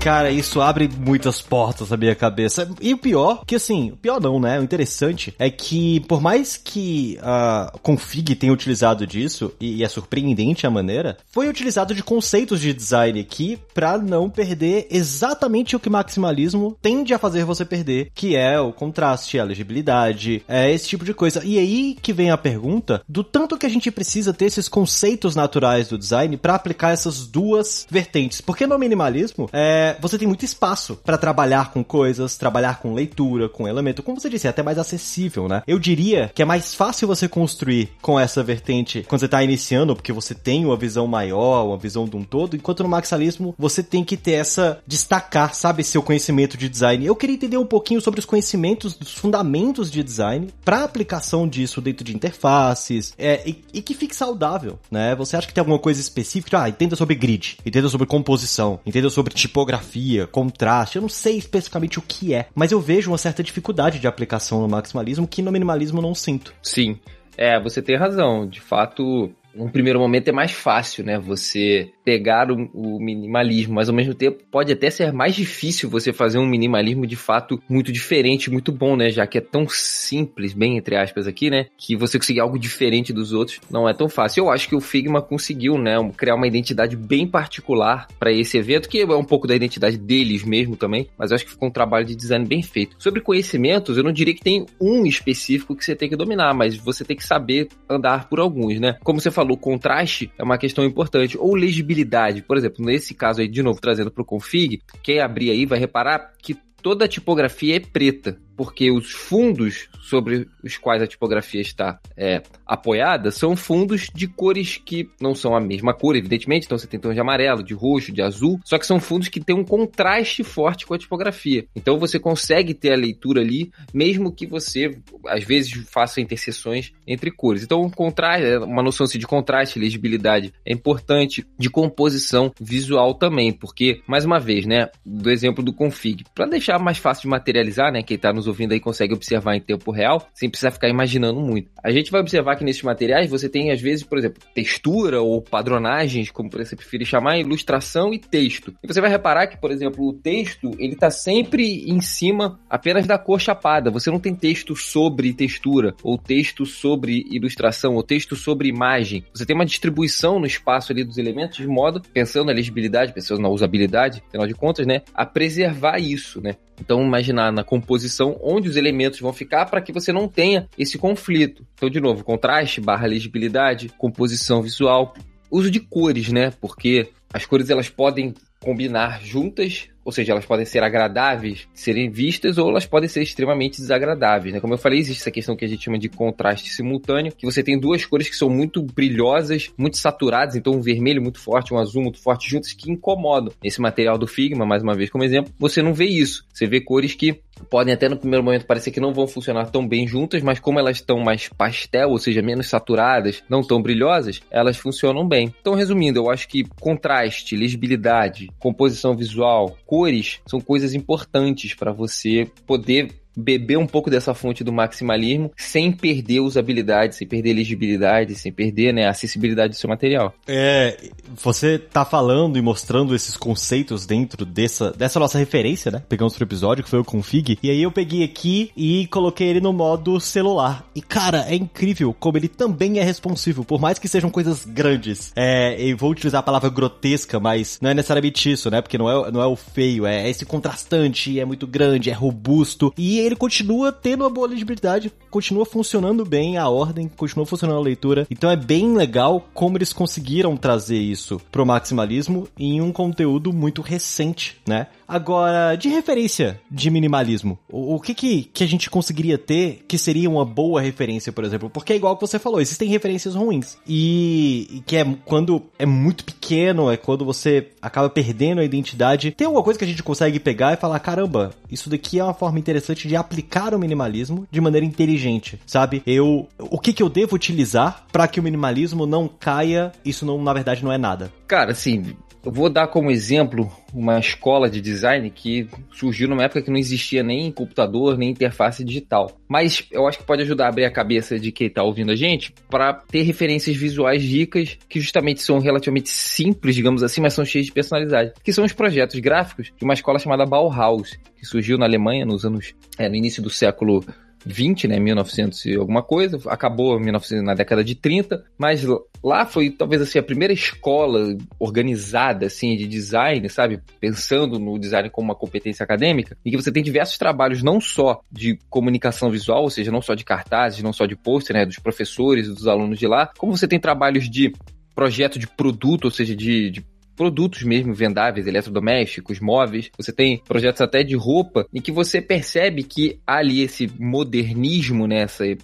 Cara, 0.00 0.30
isso 0.30 0.62
abre 0.62 0.88
muitas 0.88 1.42
portas 1.42 1.90
na 1.90 1.96
minha 1.96 2.14
cabeça. 2.14 2.70
E 2.80 2.94
o 2.94 2.98
pior, 2.98 3.44
que 3.44 3.54
assim, 3.54 3.90
o 3.90 3.96
pior 3.98 4.18
não, 4.18 4.40
né? 4.40 4.58
O 4.58 4.62
interessante 4.62 5.34
é 5.38 5.50
que, 5.50 6.00
por 6.00 6.22
mais 6.22 6.56
que 6.56 7.18
a 7.20 7.70
Config 7.82 8.34
tenha 8.34 8.52
utilizado 8.52 9.06
disso, 9.06 9.52
e 9.60 9.84
é 9.84 9.88
surpreendente 9.88 10.66
a 10.66 10.70
maneira, 10.70 11.18
foi 11.30 11.50
utilizado 11.50 11.94
de 11.94 12.02
conceitos 12.02 12.62
de 12.62 12.72
design 12.72 13.20
aqui 13.20 13.58
para 13.74 13.98
não 13.98 14.30
perder 14.30 14.88
exatamente 14.90 15.76
o 15.76 15.80
que 15.80 15.90
maximalismo 15.90 16.78
tende 16.80 17.12
a 17.12 17.18
fazer 17.18 17.44
você 17.44 17.66
perder, 17.66 18.10
que 18.14 18.34
é 18.34 18.58
o 18.58 18.72
contraste, 18.72 19.38
a 19.38 19.44
legibilidade, 19.44 20.42
é 20.48 20.72
esse 20.72 20.88
tipo 20.88 21.04
de 21.04 21.12
coisa. 21.12 21.44
E 21.44 21.58
aí 21.58 21.94
que 22.00 22.14
vem 22.14 22.30
a 22.30 22.38
pergunta 22.38 23.02
do 23.06 23.22
tanto 23.22 23.58
que 23.58 23.66
a 23.66 23.70
gente 23.70 23.90
precisa 23.90 24.32
ter 24.32 24.46
esses 24.46 24.66
conceitos 24.66 25.36
naturais 25.36 25.88
do 25.88 25.98
design 25.98 26.38
para 26.38 26.54
aplicar 26.54 26.92
essas 26.92 27.26
duas 27.26 27.86
vertentes. 27.90 28.40
Porque 28.40 28.66
no 28.66 28.78
minimalismo, 28.78 29.50
é, 29.52 29.89
você 30.00 30.18
tem 30.18 30.28
muito 30.28 30.44
espaço 30.44 30.96
para 31.04 31.18
trabalhar 31.18 31.72
com 31.72 31.82
coisas, 31.82 32.36
trabalhar 32.36 32.80
com 32.80 32.94
leitura, 32.94 33.48
com 33.48 33.66
elemento. 33.66 34.02
Como 34.02 34.20
você 34.20 34.28
disse, 34.28 34.46
é 34.46 34.50
até 34.50 34.62
mais 34.62 34.78
acessível, 34.78 35.48
né? 35.48 35.62
Eu 35.66 35.78
diria 35.78 36.30
que 36.34 36.42
é 36.42 36.44
mais 36.44 36.74
fácil 36.74 37.08
você 37.08 37.28
construir 37.28 37.90
com 38.00 38.18
essa 38.18 38.42
vertente 38.42 39.04
quando 39.08 39.20
você 39.20 39.28
tá 39.28 39.42
iniciando, 39.42 39.94
porque 39.94 40.12
você 40.12 40.34
tem 40.34 40.64
uma 40.64 40.76
visão 40.76 41.06
maior, 41.06 41.66
uma 41.66 41.76
visão 41.76 42.06
de 42.06 42.16
um 42.16 42.24
todo, 42.24 42.56
enquanto 42.56 42.82
no 42.82 42.88
maximalismo 42.88 43.54
você 43.58 43.82
tem 43.82 44.04
que 44.04 44.16
ter 44.16 44.32
essa 44.32 44.80
destacar, 44.86 45.54
sabe, 45.54 45.84
seu 45.84 46.02
conhecimento 46.02 46.56
de 46.56 46.68
design. 46.68 47.04
Eu 47.04 47.16
queria 47.16 47.34
entender 47.34 47.56
um 47.56 47.66
pouquinho 47.66 48.00
sobre 48.00 48.20
os 48.20 48.26
conhecimentos 48.26 48.94
dos 48.94 49.14
fundamentos 49.14 49.90
de 49.90 50.02
design 50.02 50.48
para 50.64 50.84
aplicação 50.84 51.48
disso 51.48 51.80
dentro 51.80 52.04
de 52.04 52.14
interfaces 52.14 53.12
é, 53.18 53.42
e, 53.48 53.64
e, 53.72 53.82
que 53.82 53.94
fique 53.94 54.14
saudável, 54.14 54.78
né? 54.90 55.14
Você 55.16 55.36
acha 55.36 55.46
que 55.46 55.54
tem 55.54 55.60
alguma 55.60 55.78
coisa 55.78 56.00
específica? 56.00 56.62
Ah, 56.62 56.68
entenda 56.68 56.96
sobre 56.96 57.14
grid, 57.14 57.58
entenda 57.64 57.88
sobre 57.88 58.06
composição, 58.06 58.80
entenda 58.84 59.10
sobre 59.10 59.34
tipografia 59.34 59.79
fotografia, 59.80 60.26
contraste, 60.26 60.96
eu 60.96 61.02
não 61.02 61.08
sei 61.08 61.36
especificamente 61.36 61.98
o 61.98 62.02
que 62.02 62.34
é, 62.34 62.46
mas 62.54 62.70
eu 62.70 62.80
vejo 62.80 63.10
uma 63.10 63.18
certa 63.18 63.42
dificuldade 63.42 63.98
de 63.98 64.06
aplicação 64.06 64.60
no 64.60 64.68
maximalismo 64.68 65.26
que 65.26 65.42
no 65.42 65.50
minimalismo 65.50 66.00
não 66.00 66.14
sinto. 66.14 66.54
Sim. 66.62 66.98
É, 67.36 67.58
você 67.60 67.80
tem 67.80 67.96
razão. 67.96 68.46
De 68.46 68.60
fato, 68.60 69.30
num 69.54 69.68
primeiro 69.68 69.98
momento 69.98 70.28
é 70.28 70.32
mais 70.32 70.52
fácil, 70.52 71.04
né? 71.04 71.18
Você 71.18 71.90
pegar 72.04 72.50
o, 72.50 72.68
o, 72.74 73.00
minimalismo, 73.00 73.74
mas 73.74 73.88
ao 73.88 73.94
mesmo 73.94 74.14
tempo 74.14 74.42
pode 74.50 74.72
até 74.72 74.90
ser 74.90 75.12
mais 75.12 75.34
difícil 75.34 75.88
você 75.88 76.12
fazer 76.12 76.38
um 76.38 76.46
minimalismo 76.46 77.06
de 77.06 77.16
fato 77.16 77.62
muito 77.68 77.92
diferente, 77.92 78.50
muito 78.50 78.72
bom, 78.72 78.96
né? 78.96 79.10
Já 79.10 79.26
que 79.26 79.38
é 79.38 79.40
tão 79.40 79.68
simples, 79.68 80.52
bem 80.52 80.76
entre 80.76 80.96
aspas 80.96 81.26
aqui, 81.26 81.50
né? 81.50 81.66
Que 81.76 81.96
você 81.96 82.18
conseguir 82.18 82.40
algo 82.40 82.58
diferente 82.58 83.12
dos 83.12 83.32
outros 83.32 83.60
não 83.70 83.88
é 83.88 83.94
tão 83.94 84.08
fácil. 84.08 84.44
Eu 84.44 84.50
acho 84.50 84.68
que 84.68 84.74
o 84.74 84.80
Figma 84.80 85.22
conseguiu, 85.22 85.78
né? 85.78 85.96
Criar 86.16 86.34
uma 86.34 86.46
identidade 86.46 86.96
bem 86.96 87.26
particular 87.26 88.08
para 88.18 88.32
esse 88.32 88.58
evento, 88.58 88.88
que 88.88 89.00
é 89.00 89.06
um 89.06 89.24
pouco 89.24 89.46
da 89.46 89.54
identidade 89.54 89.96
deles 89.96 90.44
mesmo 90.44 90.76
também, 90.76 91.08
mas 91.18 91.30
eu 91.30 91.36
acho 91.36 91.44
que 91.44 91.50
ficou 91.50 91.68
um 91.68 91.72
trabalho 91.72 92.04
de 92.06 92.14
design 92.14 92.44
bem 92.44 92.62
feito. 92.62 92.96
Sobre 92.98 93.20
conhecimentos, 93.20 93.96
eu 93.96 94.04
não 94.04 94.12
diria 94.12 94.34
que 94.34 94.42
tem 94.42 94.66
um 94.80 95.06
específico 95.06 95.76
que 95.76 95.84
você 95.84 95.94
tem 95.94 96.08
que 96.08 96.16
dominar, 96.16 96.54
mas 96.54 96.76
você 96.76 97.04
tem 97.04 97.16
que 97.16 97.24
saber 97.24 97.68
andar 97.88 98.28
por 98.28 98.40
alguns, 98.40 98.80
né? 98.80 98.96
Como 99.02 99.20
você 99.20 99.30
falou, 99.30 99.39
contraste 99.56 100.30
é 100.38 100.42
uma 100.42 100.58
questão 100.58 100.84
importante, 100.84 101.36
ou 101.38 101.54
legibilidade. 101.54 102.42
Por 102.42 102.56
exemplo, 102.56 102.84
nesse 102.84 103.14
caso 103.14 103.40
aí, 103.40 103.48
de 103.48 103.62
novo, 103.62 103.80
trazendo 103.80 104.10
para 104.10 104.22
o 104.22 104.26
config, 104.26 104.80
quem 105.02 105.20
abrir 105.20 105.50
aí 105.50 105.66
vai 105.66 105.78
reparar 105.78 106.32
que 106.42 106.56
toda 106.82 107.04
a 107.04 107.08
tipografia 107.08 107.76
é 107.76 107.80
preta 107.80 108.38
porque 108.60 108.90
os 108.90 109.10
fundos 109.10 109.88
sobre 110.02 110.46
os 110.62 110.76
quais 110.76 111.00
a 111.00 111.06
tipografia 111.06 111.62
está 111.62 111.98
é, 112.14 112.42
apoiada 112.66 113.30
são 113.30 113.56
fundos 113.56 114.10
de 114.14 114.28
cores 114.28 114.76
que 114.76 115.08
não 115.18 115.34
são 115.34 115.56
a 115.56 115.60
mesma 115.60 115.94
cor, 115.94 116.14
evidentemente. 116.14 116.66
Então 116.66 116.76
você 116.76 116.86
tem 116.86 117.00
tons 117.00 117.14
de 117.14 117.20
amarelo, 117.20 117.62
de 117.62 117.72
roxo, 117.72 118.12
de 118.12 118.20
azul, 118.20 118.60
só 118.62 118.76
que 118.76 118.86
são 118.86 119.00
fundos 119.00 119.28
que 119.28 119.40
têm 119.40 119.56
um 119.56 119.64
contraste 119.64 120.44
forte 120.44 120.86
com 120.86 120.92
a 120.92 120.98
tipografia. 120.98 121.64
Então 121.74 121.98
você 121.98 122.18
consegue 122.18 122.74
ter 122.74 122.92
a 122.92 122.96
leitura 122.96 123.40
ali, 123.40 123.72
mesmo 123.94 124.30
que 124.30 124.46
você 124.46 124.94
às 125.26 125.42
vezes 125.42 125.72
faça 125.88 126.20
interseções 126.20 126.92
entre 127.06 127.30
cores. 127.30 127.62
Então 127.62 127.80
um 127.80 127.88
contraste, 127.88 128.44
é, 128.44 128.58
uma 128.58 128.82
noção 128.82 129.04
assim, 129.06 129.18
de 129.18 129.26
contraste, 129.26 129.78
legibilidade 129.78 130.52
é 130.66 130.72
importante, 130.74 131.46
de 131.58 131.70
composição 131.70 132.52
visual 132.60 133.14
também, 133.14 133.54
porque 133.54 134.02
mais 134.06 134.26
uma 134.26 134.38
vez, 134.38 134.66
né, 134.66 134.90
do 135.02 135.30
exemplo 135.30 135.64
do 135.64 135.72
config, 135.72 136.24
para 136.34 136.44
deixar 136.44 136.78
mais 136.78 136.98
fácil 136.98 137.22
de 137.22 137.28
materializar, 137.28 137.90
né, 137.90 138.02
quem 138.02 138.16
está 138.16 138.34
nos 138.34 138.49
ouvindo 138.50 138.72
aí 138.72 138.80
consegue 138.80 139.14
observar 139.14 139.56
em 139.56 139.60
tempo 139.60 139.90
real, 139.90 140.28
sem 140.34 140.50
precisar 140.50 140.70
ficar 140.70 140.88
imaginando 140.88 141.40
muito. 141.40 141.70
A 141.82 141.90
gente 141.90 142.10
vai 142.10 142.20
observar 142.20 142.56
que 142.56 142.64
nesses 142.64 142.82
materiais 142.82 143.30
você 143.30 143.48
tem, 143.48 143.70
às 143.70 143.80
vezes, 143.80 144.04
por 144.04 144.18
exemplo, 144.18 144.42
textura 144.54 145.20
ou 145.20 145.40
padronagens, 145.40 146.30
como 146.30 146.50
você 146.50 146.76
preferir 146.76 147.06
chamar, 147.06 147.38
ilustração 147.38 148.12
e 148.12 148.18
texto. 148.18 148.74
E 148.82 148.86
você 148.86 149.00
vai 149.00 149.10
reparar 149.10 149.46
que, 149.46 149.56
por 149.56 149.70
exemplo, 149.70 150.06
o 150.06 150.12
texto, 150.12 150.70
ele 150.78 150.96
tá 150.96 151.10
sempre 151.10 151.90
em 151.90 152.00
cima 152.00 152.58
apenas 152.68 153.06
da 153.06 153.18
cor 153.18 153.40
chapada. 153.40 153.90
Você 153.90 154.10
não 154.10 154.20
tem 154.20 154.34
texto 154.34 154.76
sobre 154.76 155.32
textura, 155.32 155.94
ou 156.02 156.18
texto 156.18 156.66
sobre 156.66 157.24
ilustração, 157.30 157.94
ou 157.94 158.02
texto 158.02 158.36
sobre 158.36 158.68
imagem. 158.68 159.24
Você 159.32 159.46
tem 159.46 159.54
uma 159.54 159.64
distribuição 159.64 160.38
no 160.38 160.46
espaço 160.46 160.92
ali 160.92 161.04
dos 161.04 161.18
elementos 161.18 161.58
de 161.58 161.66
modo, 161.66 162.02
pensando 162.12 162.46
na 162.46 162.52
legibilidade, 162.52 163.12
pensando 163.12 163.40
na 163.40 163.48
usabilidade, 163.48 164.22
afinal 164.28 164.46
de 164.46 164.54
contas, 164.54 164.86
né, 164.86 165.02
a 165.14 165.24
preservar 165.24 165.98
isso, 165.98 166.40
né? 166.40 166.56
Então, 166.80 167.02
imaginar 167.02 167.52
na 167.52 167.62
composição 167.62 168.29
onde 168.42 168.68
os 168.68 168.76
elementos 168.76 169.20
vão 169.20 169.32
ficar 169.32 169.66
para 169.66 169.80
que 169.80 169.92
você 169.92 170.12
não 170.12 170.28
tenha 170.28 170.68
esse 170.78 170.98
conflito. 170.98 171.66
Então, 171.74 171.88
de 171.88 172.00
novo, 172.00 172.24
contraste 172.24 172.80
barra 172.80 173.06
legibilidade, 173.06 173.90
composição 173.98 174.62
visual, 174.62 175.14
uso 175.50 175.70
de 175.70 175.80
cores, 175.80 176.30
né? 176.30 176.52
Porque 176.60 177.08
as 177.32 177.46
cores 177.46 177.70
elas 177.70 177.88
podem 177.88 178.34
combinar 178.60 179.22
juntas 179.22 179.88
ou 180.04 180.12
seja, 180.12 180.32
elas 180.32 180.44
podem 180.44 180.64
ser 180.64 180.82
agradáveis 180.82 181.68
serem 181.74 182.10
vistas 182.10 182.58
ou 182.58 182.68
elas 182.68 182.86
podem 182.86 183.08
ser 183.08 183.22
extremamente 183.22 183.80
desagradáveis, 183.80 184.54
né? 184.54 184.60
Como 184.60 184.74
eu 184.74 184.78
falei, 184.78 184.98
existe 184.98 185.20
essa 185.20 185.30
questão 185.30 185.54
que 185.54 185.64
a 185.64 185.68
gente 185.68 185.84
chama 185.84 185.98
de 185.98 186.08
contraste 186.08 186.70
simultâneo, 186.70 187.32
que 187.32 187.46
você 187.46 187.62
tem 187.62 187.78
duas 187.78 188.04
cores 188.04 188.28
que 188.28 188.36
são 188.36 188.48
muito 188.48 188.82
brilhosas, 188.82 189.70
muito 189.76 189.96
saturadas, 189.98 190.56
então 190.56 190.72
um 190.72 190.80
vermelho 190.80 191.22
muito 191.22 191.38
forte, 191.38 191.72
um 191.72 191.78
azul 191.78 192.02
muito 192.02 192.20
forte 192.20 192.48
juntas 192.50 192.72
que 192.72 192.90
incomodam. 192.90 193.52
Nesse 193.62 193.80
material 193.80 194.18
do 194.18 194.26
Figma, 194.26 194.66
mais 194.66 194.82
uma 194.82 194.94
vez 194.94 195.10
como 195.10 195.24
exemplo, 195.24 195.52
você 195.58 195.82
não 195.82 195.94
vê 195.94 196.06
isso. 196.06 196.44
Você 196.52 196.66
vê 196.66 196.80
cores 196.80 197.14
que 197.14 197.40
podem 197.68 197.92
até 197.92 198.08
no 198.08 198.16
primeiro 198.16 198.44
momento 198.44 198.66
parecer 198.66 198.90
que 198.90 199.00
não 199.00 199.12
vão 199.12 199.26
funcionar 199.26 199.70
tão 199.70 199.86
bem 199.86 200.06
juntas, 200.06 200.42
mas 200.42 200.58
como 200.58 200.78
elas 200.78 200.96
estão 200.96 201.18
mais 201.18 201.48
pastel, 201.48 202.10
ou 202.10 202.18
seja, 202.18 202.42
menos 202.42 202.68
saturadas, 202.68 203.42
não 203.48 203.62
tão 203.62 203.82
brilhosas, 203.82 204.40
elas 204.50 204.76
funcionam 204.76 205.26
bem. 205.26 205.54
Então, 205.60 205.74
resumindo, 205.74 206.20
eu 206.20 206.30
acho 206.30 206.48
que 206.48 206.64
contraste, 206.80 207.56
legibilidade, 207.56 208.50
composição 208.58 209.16
visual, 209.16 209.76
cores 209.86 210.40
são 210.46 210.60
coisas 210.60 210.94
importantes 210.94 211.74
para 211.74 211.92
você 211.92 212.50
poder 212.66 213.20
beber 213.40 213.78
um 213.78 213.86
pouco 213.86 214.10
dessa 214.10 214.34
fonte 214.34 214.62
do 214.62 214.72
maximalismo 214.72 215.50
sem 215.56 215.92
perder 215.92 216.40
usabilidade, 216.40 217.16
sem 217.16 217.26
perder 217.26 217.54
legibilidade, 217.54 218.34
sem 218.34 218.52
perder 218.52 218.92
né, 218.92 219.06
a 219.06 219.10
acessibilidade 219.10 219.74
do 219.74 219.76
seu 219.76 219.88
material. 219.88 220.34
É, 220.46 220.96
você 221.36 221.78
tá 221.78 222.04
falando 222.04 222.58
e 222.58 222.62
mostrando 222.62 223.14
esses 223.14 223.36
conceitos 223.36 224.06
dentro 224.06 224.44
dessa, 224.44 224.92
dessa 224.92 225.18
nossa 225.18 225.38
referência, 225.38 225.90
né? 225.90 226.02
Pegamos 226.08 226.34
pro 226.34 226.44
episódio, 226.44 226.84
que 226.84 226.90
foi 226.90 227.00
o 227.00 227.04
config, 227.04 227.58
e 227.62 227.70
aí 227.70 227.82
eu 227.82 227.90
peguei 227.90 228.22
aqui 228.24 228.70
e 228.76 229.06
coloquei 229.08 229.48
ele 229.48 229.60
no 229.60 229.72
modo 229.72 230.20
celular. 230.20 230.84
E 230.94 231.00
cara, 231.00 231.46
é 231.48 231.54
incrível 231.54 232.14
como 232.18 232.36
ele 232.36 232.48
também 232.48 232.98
é 232.98 233.02
responsivo, 233.02 233.64
por 233.64 233.80
mais 233.80 233.98
que 233.98 234.08
sejam 234.08 234.30
coisas 234.30 234.64
grandes. 234.64 235.32
É, 235.36 235.80
eu 235.80 235.96
vou 235.96 236.10
utilizar 236.10 236.40
a 236.40 236.42
palavra 236.42 236.68
grotesca, 236.68 237.40
mas 237.40 237.78
não 237.80 237.90
é 237.90 237.94
necessariamente 237.94 238.50
isso, 238.50 238.70
né? 238.70 238.80
Porque 238.80 238.98
não 238.98 239.10
é, 239.10 239.30
não 239.30 239.42
é 239.42 239.46
o 239.46 239.56
feio, 239.56 240.06
é 240.06 240.28
esse 240.28 240.44
contrastante, 240.44 241.38
é 241.38 241.44
muito 241.44 241.66
grande, 241.66 242.10
é 242.10 242.12
robusto, 242.12 242.92
e 242.96 243.18
ele 243.18 243.29
continua 243.36 243.92
tendo 243.92 244.22
uma 244.22 244.30
boa 244.30 244.48
legibilidade, 244.48 245.12
continua 245.30 245.64
funcionando 245.64 246.24
bem 246.24 246.56
a 246.56 246.68
ordem, 246.68 247.08
continua 247.08 247.46
funcionando 247.46 247.78
a 247.78 247.82
leitura. 247.82 248.26
Então 248.30 248.50
é 248.50 248.56
bem 248.56 248.94
legal 248.94 249.48
como 249.54 249.76
eles 249.76 249.92
conseguiram 249.92 250.56
trazer 250.56 250.98
isso 250.98 251.40
pro 251.50 251.66
maximalismo 251.66 252.48
em 252.58 252.80
um 252.80 252.92
conteúdo 252.92 253.52
muito 253.52 253.82
recente, 253.82 254.58
né? 254.66 254.86
Agora, 255.10 255.74
de 255.74 255.88
referência 255.88 256.60
de 256.70 256.88
minimalismo, 256.88 257.58
o, 257.68 257.96
o, 257.96 258.00
que, 258.00 258.14
que 258.14 258.44
que 258.44 258.62
a 258.62 258.66
gente 258.66 258.88
conseguiria 258.88 259.36
ter 259.36 259.84
que 259.88 259.98
seria 259.98 260.30
uma 260.30 260.44
boa 260.44 260.80
referência, 260.80 261.32
por 261.32 261.42
exemplo? 261.42 261.68
Porque 261.68 261.92
é 261.92 261.96
igual 261.96 262.16
que 262.16 262.20
você 262.20 262.38
falou, 262.38 262.60
existem 262.60 262.88
referências 262.88 263.34
ruins. 263.34 263.76
E, 263.88 264.68
e 264.70 264.80
que 264.86 264.96
é 264.96 265.04
quando 265.24 265.64
é 265.80 265.84
muito 265.84 266.24
pequeno, 266.24 266.92
é 266.92 266.96
quando 266.96 267.24
você 267.24 267.70
acaba 267.82 268.08
perdendo 268.08 268.60
a 268.60 268.64
identidade. 268.64 269.32
Tem 269.32 269.46
alguma 269.46 269.64
coisa 269.64 269.76
que 269.76 269.84
a 269.84 269.88
gente 269.88 270.00
consegue 270.00 270.38
pegar 270.38 270.74
e 270.74 270.76
falar, 270.76 271.00
caramba, 271.00 271.50
isso 271.68 271.90
daqui 271.90 272.20
é 272.20 272.22
uma 272.22 272.32
forma 272.32 272.60
interessante 272.60 273.08
de 273.08 273.16
aplicar 273.16 273.74
o 273.74 273.80
minimalismo 273.80 274.46
de 274.48 274.60
maneira 274.60 274.86
inteligente, 274.86 275.58
sabe? 275.66 276.04
Eu, 276.06 276.46
o 276.56 276.78
que 276.78 276.92
que 276.92 277.02
eu 277.02 277.08
devo 277.08 277.34
utilizar 277.34 278.06
para 278.12 278.28
que 278.28 278.38
o 278.38 278.42
minimalismo 278.44 279.06
não 279.06 279.26
caia? 279.26 279.90
Isso 280.04 280.24
não, 280.24 280.40
na 280.40 280.52
verdade, 280.52 280.84
não 280.84 280.92
é 280.92 280.98
nada. 280.98 281.32
Cara, 281.50 281.72
assim, 281.72 282.14
eu 282.44 282.52
vou 282.52 282.70
dar 282.70 282.86
como 282.86 283.10
exemplo 283.10 283.68
uma 283.92 284.20
escola 284.20 284.70
de 284.70 284.80
design 284.80 285.28
que 285.30 285.66
surgiu 285.90 286.28
numa 286.28 286.44
época 286.44 286.62
que 286.62 286.70
não 286.70 286.78
existia 286.78 287.24
nem 287.24 287.50
computador, 287.50 288.16
nem 288.16 288.30
interface 288.30 288.84
digital. 288.84 289.32
Mas 289.48 289.84
eu 289.90 290.06
acho 290.06 290.18
que 290.18 290.24
pode 290.24 290.42
ajudar 290.42 290.66
a 290.66 290.68
abrir 290.68 290.84
a 290.84 290.92
cabeça 290.92 291.40
de 291.40 291.50
quem 291.50 291.66
está 291.66 291.82
ouvindo 291.82 292.12
a 292.12 292.14
gente 292.14 292.54
para 292.70 292.94
ter 292.94 293.22
referências 293.22 293.76
visuais 293.76 294.22
ricas 294.22 294.78
que 294.88 295.00
justamente 295.00 295.42
são 295.42 295.58
relativamente 295.58 296.10
simples, 296.10 296.76
digamos 296.76 297.02
assim, 297.02 297.20
mas 297.20 297.34
são 297.34 297.44
cheias 297.44 297.66
de 297.66 297.72
personalidade. 297.72 298.32
Que 298.44 298.52
são 298.52 298.64
os 298.64 298.72
projetos 298.72 299.18
gráficos 299.18 299.72
de 299.76 299.84
uma 299.84 299.94
escola 299.94 300.20
chamada 300.20 300.46
Bauhaus, 300.46 301.18
que 301.36 301.44
surgiu 301.44 301.76
na 301.76 301.84
Alemanha 301.84 302.24
nos 302.24 302.44
anos, 302.44 302.74
é, 302.96 303.08
no 303.08 303.16
início 303.16 303.42
do 303.42 303.50
século 303.50 304.04
20, 304.44 304.88
né, 304.88 304.98
1900 304.98 305.64
e 305.66 305.74
alguma 305.74 306.02
coisa, 306.02 306.38
acabou 306.46 306.98
1900, 306.98 307.44
na 307.44 307.54
década 307.54 307.84
de 307.84 307.94
30, 307.94 308.44
mas 308.58 308.84
lá 309.22 309.44
foi 309.44 309.70
talvez 309.70 310.02
assim 310.02 310.18
a 310.18 310.22
primeira 310.22 310.52
escola 310.52 311.36
organizada 311.58 312.46
assim 312.46 312.76
de 312.76 312.86
design, 312.86 313.48
sabe, 313.48 313.80
pensando 314.00 314.58
no 314.58 314.78
design 314.78 315.10
como 315.10 315.28
uma 315.28 315.34
competência 315.34 315.84
acadêmica, 315.84 316.36
e 316.44 316.50
que 316.50 316.56
você 316.56 316.72
tem 316.72 316.82
diversos 316.82 317.18
trabalhos 317.18 317.62
não 317.62 317.80
só 317.80 318.20
de 318.30 318.58
comunicação 318.68 319.30
visual, 319.30 319.62
ou 319.62 319.70
seja, 319.70 319.92
não 319.92 320.02
só 320.02 320.14
de 320.14 320.24
cartazes, 320.24 320.82
não 320.82 320.92
só 320.92 321.06
de 321.06 321.16
pôster, 321.16 321.54
né, 321.54 321.66
dos 321.66 321.78
professores 321.78 322.48
dos 322.48 322.66
alunos 322.66 322.98
de 322.98 323.06
lá, 323.06 323.30
como 323.36 323.56
você 323.56 323.68
tem 323.68 323.78
trabalhos 323.78 324.28
de 324.28 324.52
projeto 324.94 325.38
de 325.38 325.46
produto, 325.46 326.04
ou 326.06 326.10
seja, 326.10 326.34
de, 326.36 326.70
de 326.70 326.84
produtos 327.20 327.64
mesmo 327.64 327.92
vendáveis, 327.92 328.46
eletrodomésticos, 328.46 329.40
móveis. 329.40 329.90
Você 329.98 330.10
tem 330.10 330.42
projetos 330.42 330.80
até 330.80 331.02
de 331.02 331.14
roupa 331.14 331.66
em 331.70 331.78
que 331.78 331.92
você 331.92 332.18
percebe 332.18 332.82
que 332.82 333.20
há 333.26 333.36
ali 333.36 333.60
esse 333.60 333.92
modernismo 333.98 335.06
nessa 335.06 335.44
essa 335.44 335.58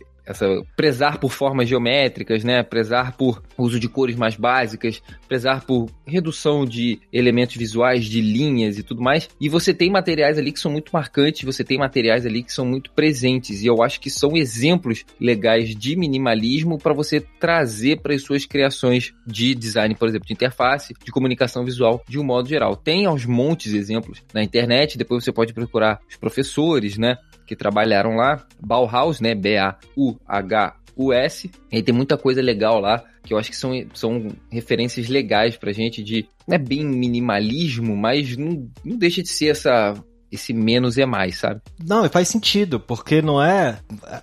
prezar 0.74 1.18
por 1.18 1.30
formas 1.30 1.68
geométricas, 1.68 2.42
né? 2.42 2.62
Prezar 2.62 3.16
por 3.16 3.42
uso 3.56 3.78
de 3.78 3.88
cores 3.88 4.16
mais 4.16 4.36
básicas, 4.36 5.02
prezar 5.28 5.64
por 5.64 5.88
redução 6.06 6.64
de 6.64 7.00
elementos 7.12 7.56
visuais, 7.56 8.04
de 8.04 8.20
linhas 8.20 8.78
e 8.78 8.82
tudo 8.82 9.02
mais. 9.02 9.28
E 9.40 9.48
você 9.48 9.72
tem 9.72 9.90
materiais 9.90 10.38
ali 10.38 10.52
que 10.52 10.60
são 10.60 10.70
muito 10.70 10.90
marcantes, 10.92 11.44
você 11.44 11.62
tem 11.62 11.78
materiais 11.78 12.26
ali 12.26 12.42
que 12.42 12.52
são 12.52 12.64
muito 12.64 12.90
presentes 12.90 13.62
e 13.62 13.66
eu 13.66 13.82
acho 13.82 14.00
que 14.00 14.10
são 14.10 14.36
exemplos 14.36 15.04
legais 15.20 15.74
de 15.74 15.96
minimalismo 15.96 16.78
para 16.78 16.92
você 16.92 17.20
trazer 17.20 18.00
para 18.00 18.14
as 18.14 18.22
suas 18.22 18.44
criações 18.44 19.14
de 19.26 19.54
design, 19.54 19.94
por 19.94 20.08
exemplo, 20.08 20.26
de 20.26 20.32
interface, 20.32 20.94
de 21.04 21.12
comunicação 21.12 21.64
visual, 21.64 22.02
de 22.08 22.18
um 22.18 22.24
modo 22.24 22.48
geral. 22.48 22.76
Tem 22.76 23.06
aos 23.06 23.24
montes 23.24 23.72
exemplos 23.72 24.22
na 24.32 24.42
internet, 24.42 24.98
depois 24.98 25.24
você 25.24 25.32
pode 25.32 25.52
procurar 25.52 26.00
os 26.08 26.16
professores, 26.16 26.98
né? 26.98 27.16
Que 27.46 27.56
trabalharam 27.56 28.16
lá. 28.16 28.44
Bauhaus, 28.60 29.20
né? 29.20 29.34
B-A-U-H-U-S. 29.34 29.80
E 31.70 31.82
tem 31.82 31.94
muita 31.94 32.18
coisa 32.18 32.42
legal 32.42 32.80
lá 32.80 33.04
que 33.26 33.34
eu 33.34 33.38
acho 33.38 33.50
que 33.50 33.56
são, 33.56 33.72
são 33.92 34.28
referências 34.50 35.08
legais 35.08 35.56
pra 35.56 35.72
gente 35.72 36.02
de. 36.02 36.28
Não 36.46 36.54
é 36.54 36.58
bem 36.58 36.84
minimalismo, 36.84 37.96
mas 37.96 38.36
não, 38.36 38.70
não 38.84 38.96
deixa 38.96 39.22
de 39.22 39.28
ser 39.28 39.48
essa 39.48 39.94
esse 40.30 40.52
menos 40.52 40.98
é 40.98 41.06
mais, 41.06 41.38
sabe? 41.38 41.60
Não, 41.84 42.08
faz 42.08 42.28
sentido, 42.28 42.80
porque 42.80 43.22
não 43.22 43.42
é. 43.42 43.78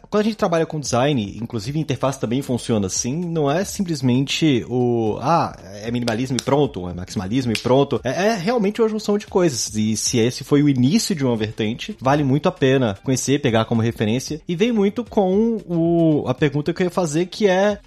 Quando 0.09 0.21
a 0.21 0.25
gente 0.25 0.37
trabalha 0.37 0.65
com 0.65 0.79
design, 0.79 1.37
inclusive 1.41 1.79
interface 1.79 2.19
também 2.19 2.41
funciona 2.41 2.87
assim, 2.87 3.25
não 3.25 3.49
é 3.49 3.63
simplesmente 3.63 4.65
o. 4.67 5.17
Ah, 5.21 5.57
é 5.81 5.91
minimalismo 5.91 6.37
e 6.39 6.43
pronto, 6.43 6.87
é 6.89 6.93
maximalismo 6.93 7.51
e 7.51 7.57
pronto. 7.57 8.01
É, 8.03 8.27
é 8.27 8.35
realmente 8.35 8.81
uma 8.81 8.89
junção 8.89 9.17
de 9.17 9.27
coisas. 9.27 9.75
E 9.75 9.95
se 9.95 10.17
esse 10.17 10.43
foi 10.43 10.61
o 10.61 10.69
início 10.69 11.15
de 11.15 11.25
uma 11.25 11.35
vertente, 11.35 11.95
vale 11.99 12.23
muito 12.23 12.47
a 12.47 12.51
pena 12.51 12.97
conhecer, 13.03 13.41
pegar 13.41 13.65
como 13.65 13.81
referência. 13.81 14.41
E 14.47 14.55
vem 14.55 14.71
muito 14.71 15.03
com 15.03 15.57
o, 15.67 16.25
a 16.27 16.33
pergunta 16.33 16.73
que 16.73 16.81
eu 16.81 16.85
ia 16.85 16.91
fazer, 16.91 17.27
que 17.27 17.47
é: 17.47 17.79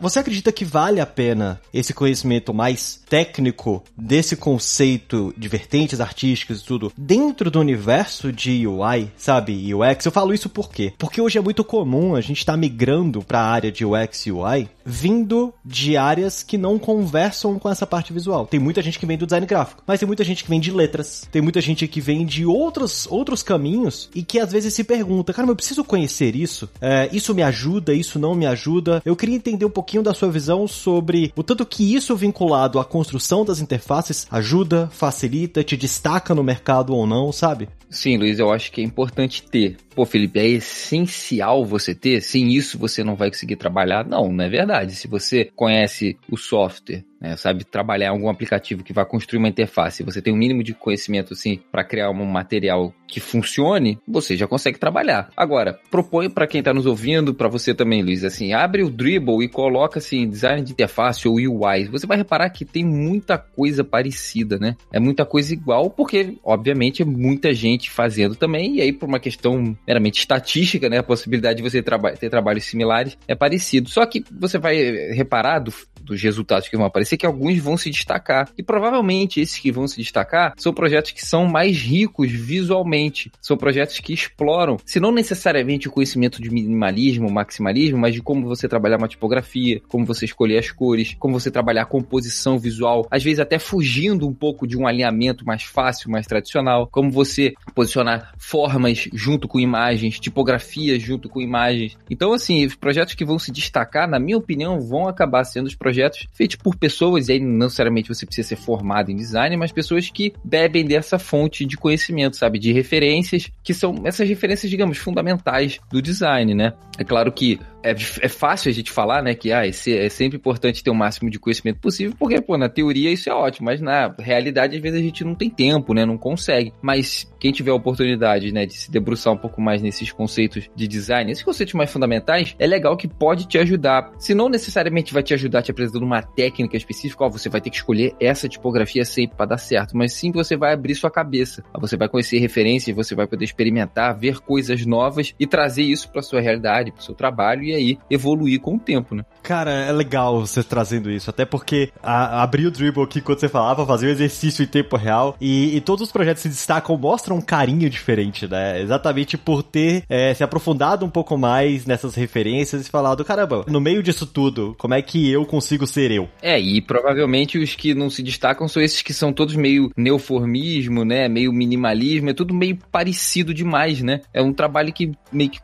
você 0.00 0.18
acredita 0.18 0.52
que 0.52 0.64
vale 0.64 1.00
a 1.00 1.06
pena 1.06 1.60
esse 1.72 1.94
conhecimento 1.94 2.52
mais 2.52 3.00
técnico 3.08 3.82
desse 3.96 4.36
conceito 4.36 5.34
de 5.36 5.48
vertentes 5.48 6.00
artísticas 6.00 6.60
e 6.60 6.64
tudo 6.64 6.92
dentro 6.96 7.50
do 7.50 7.61
universo 7.62 8.32
de 8.32 8.66
UI, 8.66 9.10
sabe, 9.16 9.74
UX, 9.74 10.04
eu 10.04 10.12
falo 10.12 10.34
isso 10.34 10.48
por 10.48 10.70
quê? 10.70 10.92
Porque 10.98 11.20
hoje 11.20 11.38
é 11.38 11.40
muito 11.40 11.64
comum 11.64 12.14
a 12.14 12.20
gente 12.20 12.38
estar 12.38 12.52
tá 12.52 12.56
migrando 12.56 13.22
para 13.22 13.40
a 13.40 13.50
área 13.50 13.72
de 13.72 13.84
UX 13.84 14.26
e 14.26 14.32
UI 14.32 14.68
vindo 14.84 15.52
de 15.64 15.96
áreas 15.96 16.42
que 16.42 16.58
não 16.58 16.78
conversam 16.78 17.58
com 17.58 17.68
essa 17.68 17.86
parte 17.86 18.12
visual. 18.12 18.46
Tem 18.46 18.60
muita 18.60 18.82
gente 18.82 18.98
que 18.98 19.06
vem 19.06 19.18
do 19.18 19.26
design 19.26 19.46
gráfico, 19.46 19.82
mas 19.86 19.98
tem 19.98 20.06
muita 20.06 20.24
gente 20.24 20.44
que 20.44 20.50
vem 20.50 20.60
de 20.60 20.70
letras, 20.70 21.26
tem 21.30 21.42
muita 21.42 21.60
gente 21.60 21.86
que 21.86 22.00
vem 22.00 22.24
de 22.24 22.44
outros, 22.44 23.06
outros 23.10 23.42
caminhos 23.42 24.10
e 24.14 24.22
que 24.22 24.38
às 24.38 24.52
vezes 24.52 24.74
se 24.74 24.84
pergunta, 24.84 25.32
cara, 25.32 25.48
eu 25.48 25.56
preciso 25.56 25.84
conhecer 25.84 26.34
isso? 26.36 26.68
É, 26.80 27.08
isso 27.12 27.34
me 27.34 27.42
ajuda? 27.42 27.94
Isso 27.94 28.18
não 28.18 28.34
me 28.34 28.46
ajuda? 28.46 29.02
Eu 29.04 29.16
queria 29.16 29.36
entender 29.36 29.64
um 29.64 29.70
pouquinho 29.70 30.02
da 30.02 30.14
sua 30.14 30.30
visão 30.30 30.66
sobre 30.66 31.32
o 31.36 31.42
tanto 31.42 31.66
que 31.66 31.94
isso 31.94 32.16
vinculado 32.16 32.78
à 32.78 32.84
construção 32.84 33.44
das 33.44 33.60
interfaces 33.60 34.26
ajuda, 34.30 34.88
facilita, 34.92 35.62
te 35.62 35.76
destaca 35.76 36.34
no 36.34 36.42
mercado 36.42 36.94
ou 36.94 37.06
não, 37.06 37.32
sabe? 37.32 37.68
Sim, 37.92 38.16
Luiz, 38.16 38.38
eu 38.38 38.50
acho 38.50 38.72
que 38.72 38.80
é 38.80 38.84
importante 38.84 39.42
ter. 39.42 39.76
Pô, 39.94 40.06
Felipe, 40.06 40.38
é 40.40 40.48
essencial 40.48 41.64
você 41.66 41.94
ter? 41.94 42.22
Sem 42.22 42.50
isso 42.54 42.78
você 42.78 43.04
não 43.04 43.14
vai 43.14 43.28
conseguir 43.28 43.56
trabalhar? 43.56 44.06
Não, 44.06 44.32
não 44.32 44.42
é 44.42 44.48
verdade. 44.48 44.71
Se 44.90 45.06
você 45.06 45.44
conhece 45.54 46.18
o 46.30 46.36
software, 46.36 47.04
né, 47.22 47.36
sabe 47.36 47.64
trabalhar 47.64 48.10
algum 48.10 48.28
aplicativo 48.28 48.82
que 48.82 48.92
vai 48.92 49.06
construir 49.06 49.38
uma 49.38 49.48
interface, 49.48 50.02
você 50.02 50.20
tem 50.20 50.34
um 50.34 50.36
mínimo 50.36 50.64
de 50.64 50.74
conhecimento 50.74 51.32
assim 51.34 51.60
para 51.70 51.84
criar 51.84 52.10
um 52.10 52.24
material 52.24 52.92
que 53.06 53.20
funcione, 53.20 53.98
você 54.08 54.36
já 54.36 54.48
consegue 54.48 54.78
trabalhar. 54.78 55.30
Agora, 55.36 55.78
propõe 55.90 56.28
para 56.28 56.46
quem 56.46 56.60
está 56.60 56.72
nos 56.72 56.86
ouvindo, 56.86 57.34
para 57.34 57.48
você 57.48 57.74
também, 57.74 58.02
Luiz, 58.02 58.24
assim, 58.24 58.52
abre 58.54 58.82
o 58.82 58.90
Dribble 58.90 59.44
e 59.44 59.48
coloca 59.48 59.98
assim 59.98 60.28
design 60.28 60.62
de 60.62 60.72
interface 60.72 61.28
ou 61.28 61.34
UI. 61.34 61.84
Você 61.90 62.06
vai 62.06 62.16
reparar 62.16 62.48
que 62.50 62.64
tem 62.64 62.84
muita 62.84 63.36
coisa 63.36 63.84
parecida, 63.84 64.58
né? 64.58 64.76
É 64.90 64.98
muita 64.98 65.26
coisa 65.26 65.52
igual, 65.52 65.90
porque 65.90 66.38
obviamente 66.42 67.02
é 67.02 67.04
muita 67.04 67.52
gente 67.52 67.90
fazendo 67.90 68.34
também 68.34 68.76
e 68.76 68.80
aí 68.80 68.92
por 68.92 69.08
uma 69.08 69.20
questão 69.20 69.76
meramente 69.86 70.20
estatística, 70.20 70.88
né, 70.88 70.98
a 70.98 71.02
possibilidade 71.02 71.58
de 71.58 71.62
você 71.62 71.82
traba 71.82 72.12
ter 72.12 72.30
trabalhos 72.30 72.64
similares 72.64 73.18
é 73.28 73.34
parecido. 73.34 73.90
Só 73.90 74.06
que 74.06 74.24
você 74.30 74.58
vai 74.58 74.76
reparar 75.12 75.58
do, 75.58 75.72
dos 76.02 76.20
resultados 76.22 76.68
que 76.68 76.76
vão 76.76 76.86
aparecer 76.86 77.16
que 77.16 77.26
alguns 77.26 77.58
vão 77.58 77.76
se 77.76 77.90
destacar. 77.90 78.48
E 78.56 78.62
provavelmente 78.62 79.40
esses 79.40 79.58
que 79.58 79.72
vão 79.72 79.86
se 79.86 79.96
destacar 79.96 80.54
são 80.56 80.72
projetos 80.72 81.12
que 81.12 81.24
são 81.24 81.46
mais 81.46 81.78
ricos 81.78 82.30
visualmente. 82.30 83.30
São 83.40 83.56
projetos 83.56 83.98
que 83.98 84.12
exploram, 84.12 84.76
se 84.84 85.00
não 85.00 85.12
necessariamente 85.12 85.88
o 85.88 85.90
conhecimento 85.90 86.40
de 86.42 86.50
minimalismo, 86.50 87.30
maximalismo, 87.30 87.98
mas 87.98 88.14
de 88.14 88.22
como 88.22 88.46
você 88.46 88.68
trabalhar 88.68 88.98
uma 88.98 89.08
tipografia, 89.08 89.80
como 89.88 90.04
você 90.04 90.24
escolher 90.24 90.58
as 90.58 90.70
cores, 90.70 91.14
como 91.18 91.38
você 91.38 91.50
trabalhar 91.50 91.82
a 91.82 91.86
composição 91.86 92.58
visual, 92.58 93.06
às 93.10 93.22
vezes 93.22 93.40
até 93.40 93.58
fugindo 93.58 94.26
um 94.26 94.34
pouco 94.34 94.66
de 94.66 94.76
um 94.76 94.86
alinhamento 94.86 95.44
mais 95.44 95.62
fácil, 95.62 96.10
mais 96.10 96.26
tradicional, 96.26 96.88
como 96.90 97.10
você 97.10 97.54
posicionar 97.74 98.32
formas 98.38 99.08
junto 99.12 99.48
com 99.48 99.60
imagens, 99.60 100.18
tipografias 100.18 101.02
junto 101.02 101.28
com 101.28 101.40
imagens. 101.40 101.96
Então, 102.10 102.32
assim, 102.32 102.64
os 102.66 102.74
projetos 102.74 103.14
que 103.14 103.24
vão 103.24 103.38
se 103.38 103.52
destacar, 103.52 104.08
na 104.08 104.18
minha 104.18 104.36
opinião, 104.36 104.80
vão 104.80 105.08
acabar 105.08 105.44
sendo 105.44 105.66
os 105.66 105.74
projetos 105.74 106.01
projetos 106.02 106.26
feitos 106.32 106.56
por 106.56 106.76
pessoas, 106.76 107.28
e 107.28 107.32
aí 107.32 107.40
não 107.40 107.66
necessariamente 107.66 108.08
você 108.08 108.26
precisa 108.26 108.48
ser 108.48 108.56
formado 108.56 109.10
em 109.10 109.16
design, 109.16 109.56
mas 109.56 109.72
pessoas 109.72 110.10
que 110.10 110.32
bebem 110.44 110.84
dessa 110.84 111.18
fonte 111.18 111.64
de 111.64 111.76
conhecimento, 111.76 112.36
sabe? 112.36 112.58
De 112.58 112.72
referências, 112.72 113.50
que 113.62 113.72
são 113.72 113.94
essas 114.04 114.28
referências, 114.28 114.70
digamos, 114.70 114.98
fundamentais 114.98 115.78
do 115.90 116.02
design, 116.02 116.54
né? 116.54 116.72
É 116.98 117.04
claro 117.04 117.30
que 117.32 117.58
é, 117.82 117.90
é 117.90 118.28
fácil 118.28 118.70
a 118.70 118.72
gente 118.72 118.90
falar, 118.90 119.22
né, 119.22 119.34
que 119.34 119.52
ah, 119.52 119.66
é 119.66 119.72
sempre 119.72 120.36
importante 120.36 120.82
ter 120.82 120.90
o 120.90 120.94
máximo 120.94 121.30
de 121.30 121.38
conhecimento 121.38 121.80
possível, 121.80 122.14
porque, 122.18 122.40
pô, 122.40 122.56
na 122.56 122.68
teoria 122.68 123.10
isso 123.10 123.28
é 123.28 123.32
ótimo, 123.32 123.66
mas 123.66 123.80
na 123.80 124.14
realidade, 124.18 124.76
às 124.76 124.82
vezes, 124.82 124.98
a 124.98 125.02
gente 125.02 125.24
não 125.24 125.34
tem 125.34 125.50
tempo, 125.50 125.94
né, 125.94 126.04
não 126.04 126.18
consegue. 126.18 126.72
Mas 126.80 127.30
quem 127.38 127.52
tiver 127.52 127.70
a 127.70 127.74
oportunidade, 127.74 128.52
né, 128.52 128.66
de 128.66 128.74
se 128.74 128.90
debruçar 128.90 129.32
um 129.32 129.36
pouco 129.36 129.60
mais 129.60 129.82
nesses 129.82 130.12
conceitos 130.12 130.70
de 130.74 130.86
design, 130.86 131.30
esses 131.30 131.44
conceitos 131.44 131.74
mais 131.74 131.90
fundamentais, 131.90 132.54
é 132.58 132.66
legal 132.66 132.96
que 132.96 133.08
pode 133.08 133.46
te 133.46 133.58
ajudar. 133.58 134.12
Se 134.18 134.34
não 134.34 134.48
necessariamente 134.48 135.12
vai 135.12 135.22
te 135.22 135.34
ajudar 135.34 135.62
te 135.62 135.70
apresentando 135.70 136.04
uma 136.04 136.22
técnica 136.22 136.76
específica, 136.76 137.24
ó, 137.24 137.28
você 137.28 137.48
vai 137.48 137.60
ter 137.60 137.70
que 137.70 137.76
escolher 137.76 138.14
essa 138.20 138.48
tipografia 138.48 139.04
sempre 139.04 139.36
para 139.36 139.46
dar 139.46 139.58
certo, 139.58 139.96
mas 139.96 140.12
sim 140.12 140.30
você 140.30 140.56
vai 140.56 140.72
abrir 140.72 140.94
sua 140.94 141.10
cabeça. 141.10 141.64
Você 141.80 141.96
vai 141.96 142.08
conhecer 142.08 142.38
referências, 142.38 142.94
você 142.94 143.14
vai 143.14 143.26
poder 143.26 143.44
experimentar, 143.44 144.16
ver 144.16 144.38
coisas 144.38 144.84
novas 144.86 145.34
e 145.38 145.46
trazer 145.46 145.82
isso 145.82 146.10
para 146.10 146.22
sua 146.22 146.40
realidade, 146.40 146.92
para 146.92 147.02
seu 147.02 147.14
trabalho 147.14 147.71
e 147.72 147.74
aí 147.74 147.98
evoluir 148.10 148.60
com 148.60 148.76
o 148.76 148.78
tempo, 148.78 149.14
né? 149.14 149.24
Cara, 149.42 149.70
é 149.70 149.92
legal 149.92 150.40
você 150.40 150.62
trazendo 150.62 151.10
isso, 151.10 151.28
até 151.30 151.44
porque 151.44 151.90
a, 152.02 152.42
abrir 152.42 152.66
o 152.66 152.70
dribble 152.70 153.02
aqui 153.02 153.20
quando 153.20 153.40
você 153.40 153.48
falava, 153.48 153.86
fazer 153.86 154.06
o 154.06 154.10
exercício 154.10 154.62
em 154.62 154.66
tempo 154.66 154.96
real 154.96 155.36
e, 155.40 155.76
e 155.76 155.80
todos 155.80 156.06
os 156.06 156.12
projetos 156.12 156.42
se 156.42 156.48
destacam, 156.48 156.96
mostram 156.96 157.36
um 157.36 157.40
carinho 157.40 157.88
diferente, 157.90 158.46
né? 158.46 158.80
Exatamente 158.80 159.36
por 159.36 159.62
ter 159.62 160.04
é, 160.08 160.32
se 160.34 160.44
aprofundado 160.44 161.04
um 161.04 161.10
pouco 161.10 161.36
mais 161.36 161.86
nessas 161.86 162.14
referências 162.14 162.86
e 162.86 162.90
falado, 162.90 163.24
caramba, 163.24 163.64
no 163.66 163.80
meio 163.80 164.02
disso 164.02 164.26
tudo, 164.26 164.74
como 164.78 164.94
é 164.94 165.02
que 165.02 165.30
eu 165.30 165.44
consigo 165.44 165.86
ser 165.86 166.10
eu? 166.10 166.28
É, 166.40 166.58
e 166.60 166.80
provavelmente 166.80 167.58
os 167.58 167.74
que 167.74 167.94
não 167.94 168.10
se 168.10 168.22
destacam 168.22 168.68
são 168.68 168.82
esses 168.82 169.02
que 169.02 169.12
são 169.12 169.32
todos 169.32 169.56
meio 169.56 169.90
neoformismo, 169.96 171.04
né? 171.04 171.28
Meio 171.28 171.52
minimalismo, 171.52 172.30
é 172.30 172.34
tudo 172.34 172.54
meio 172.54 172.78
parecido 172.90 173.54
demais, 173.54 174.02
né? 174.02 174.20
É 174.32 174.42
um 174.42 174.52
trabalho 174.52 174.92
que 174.92 175.12
meio 175.32 175.50
que 175.50 175.60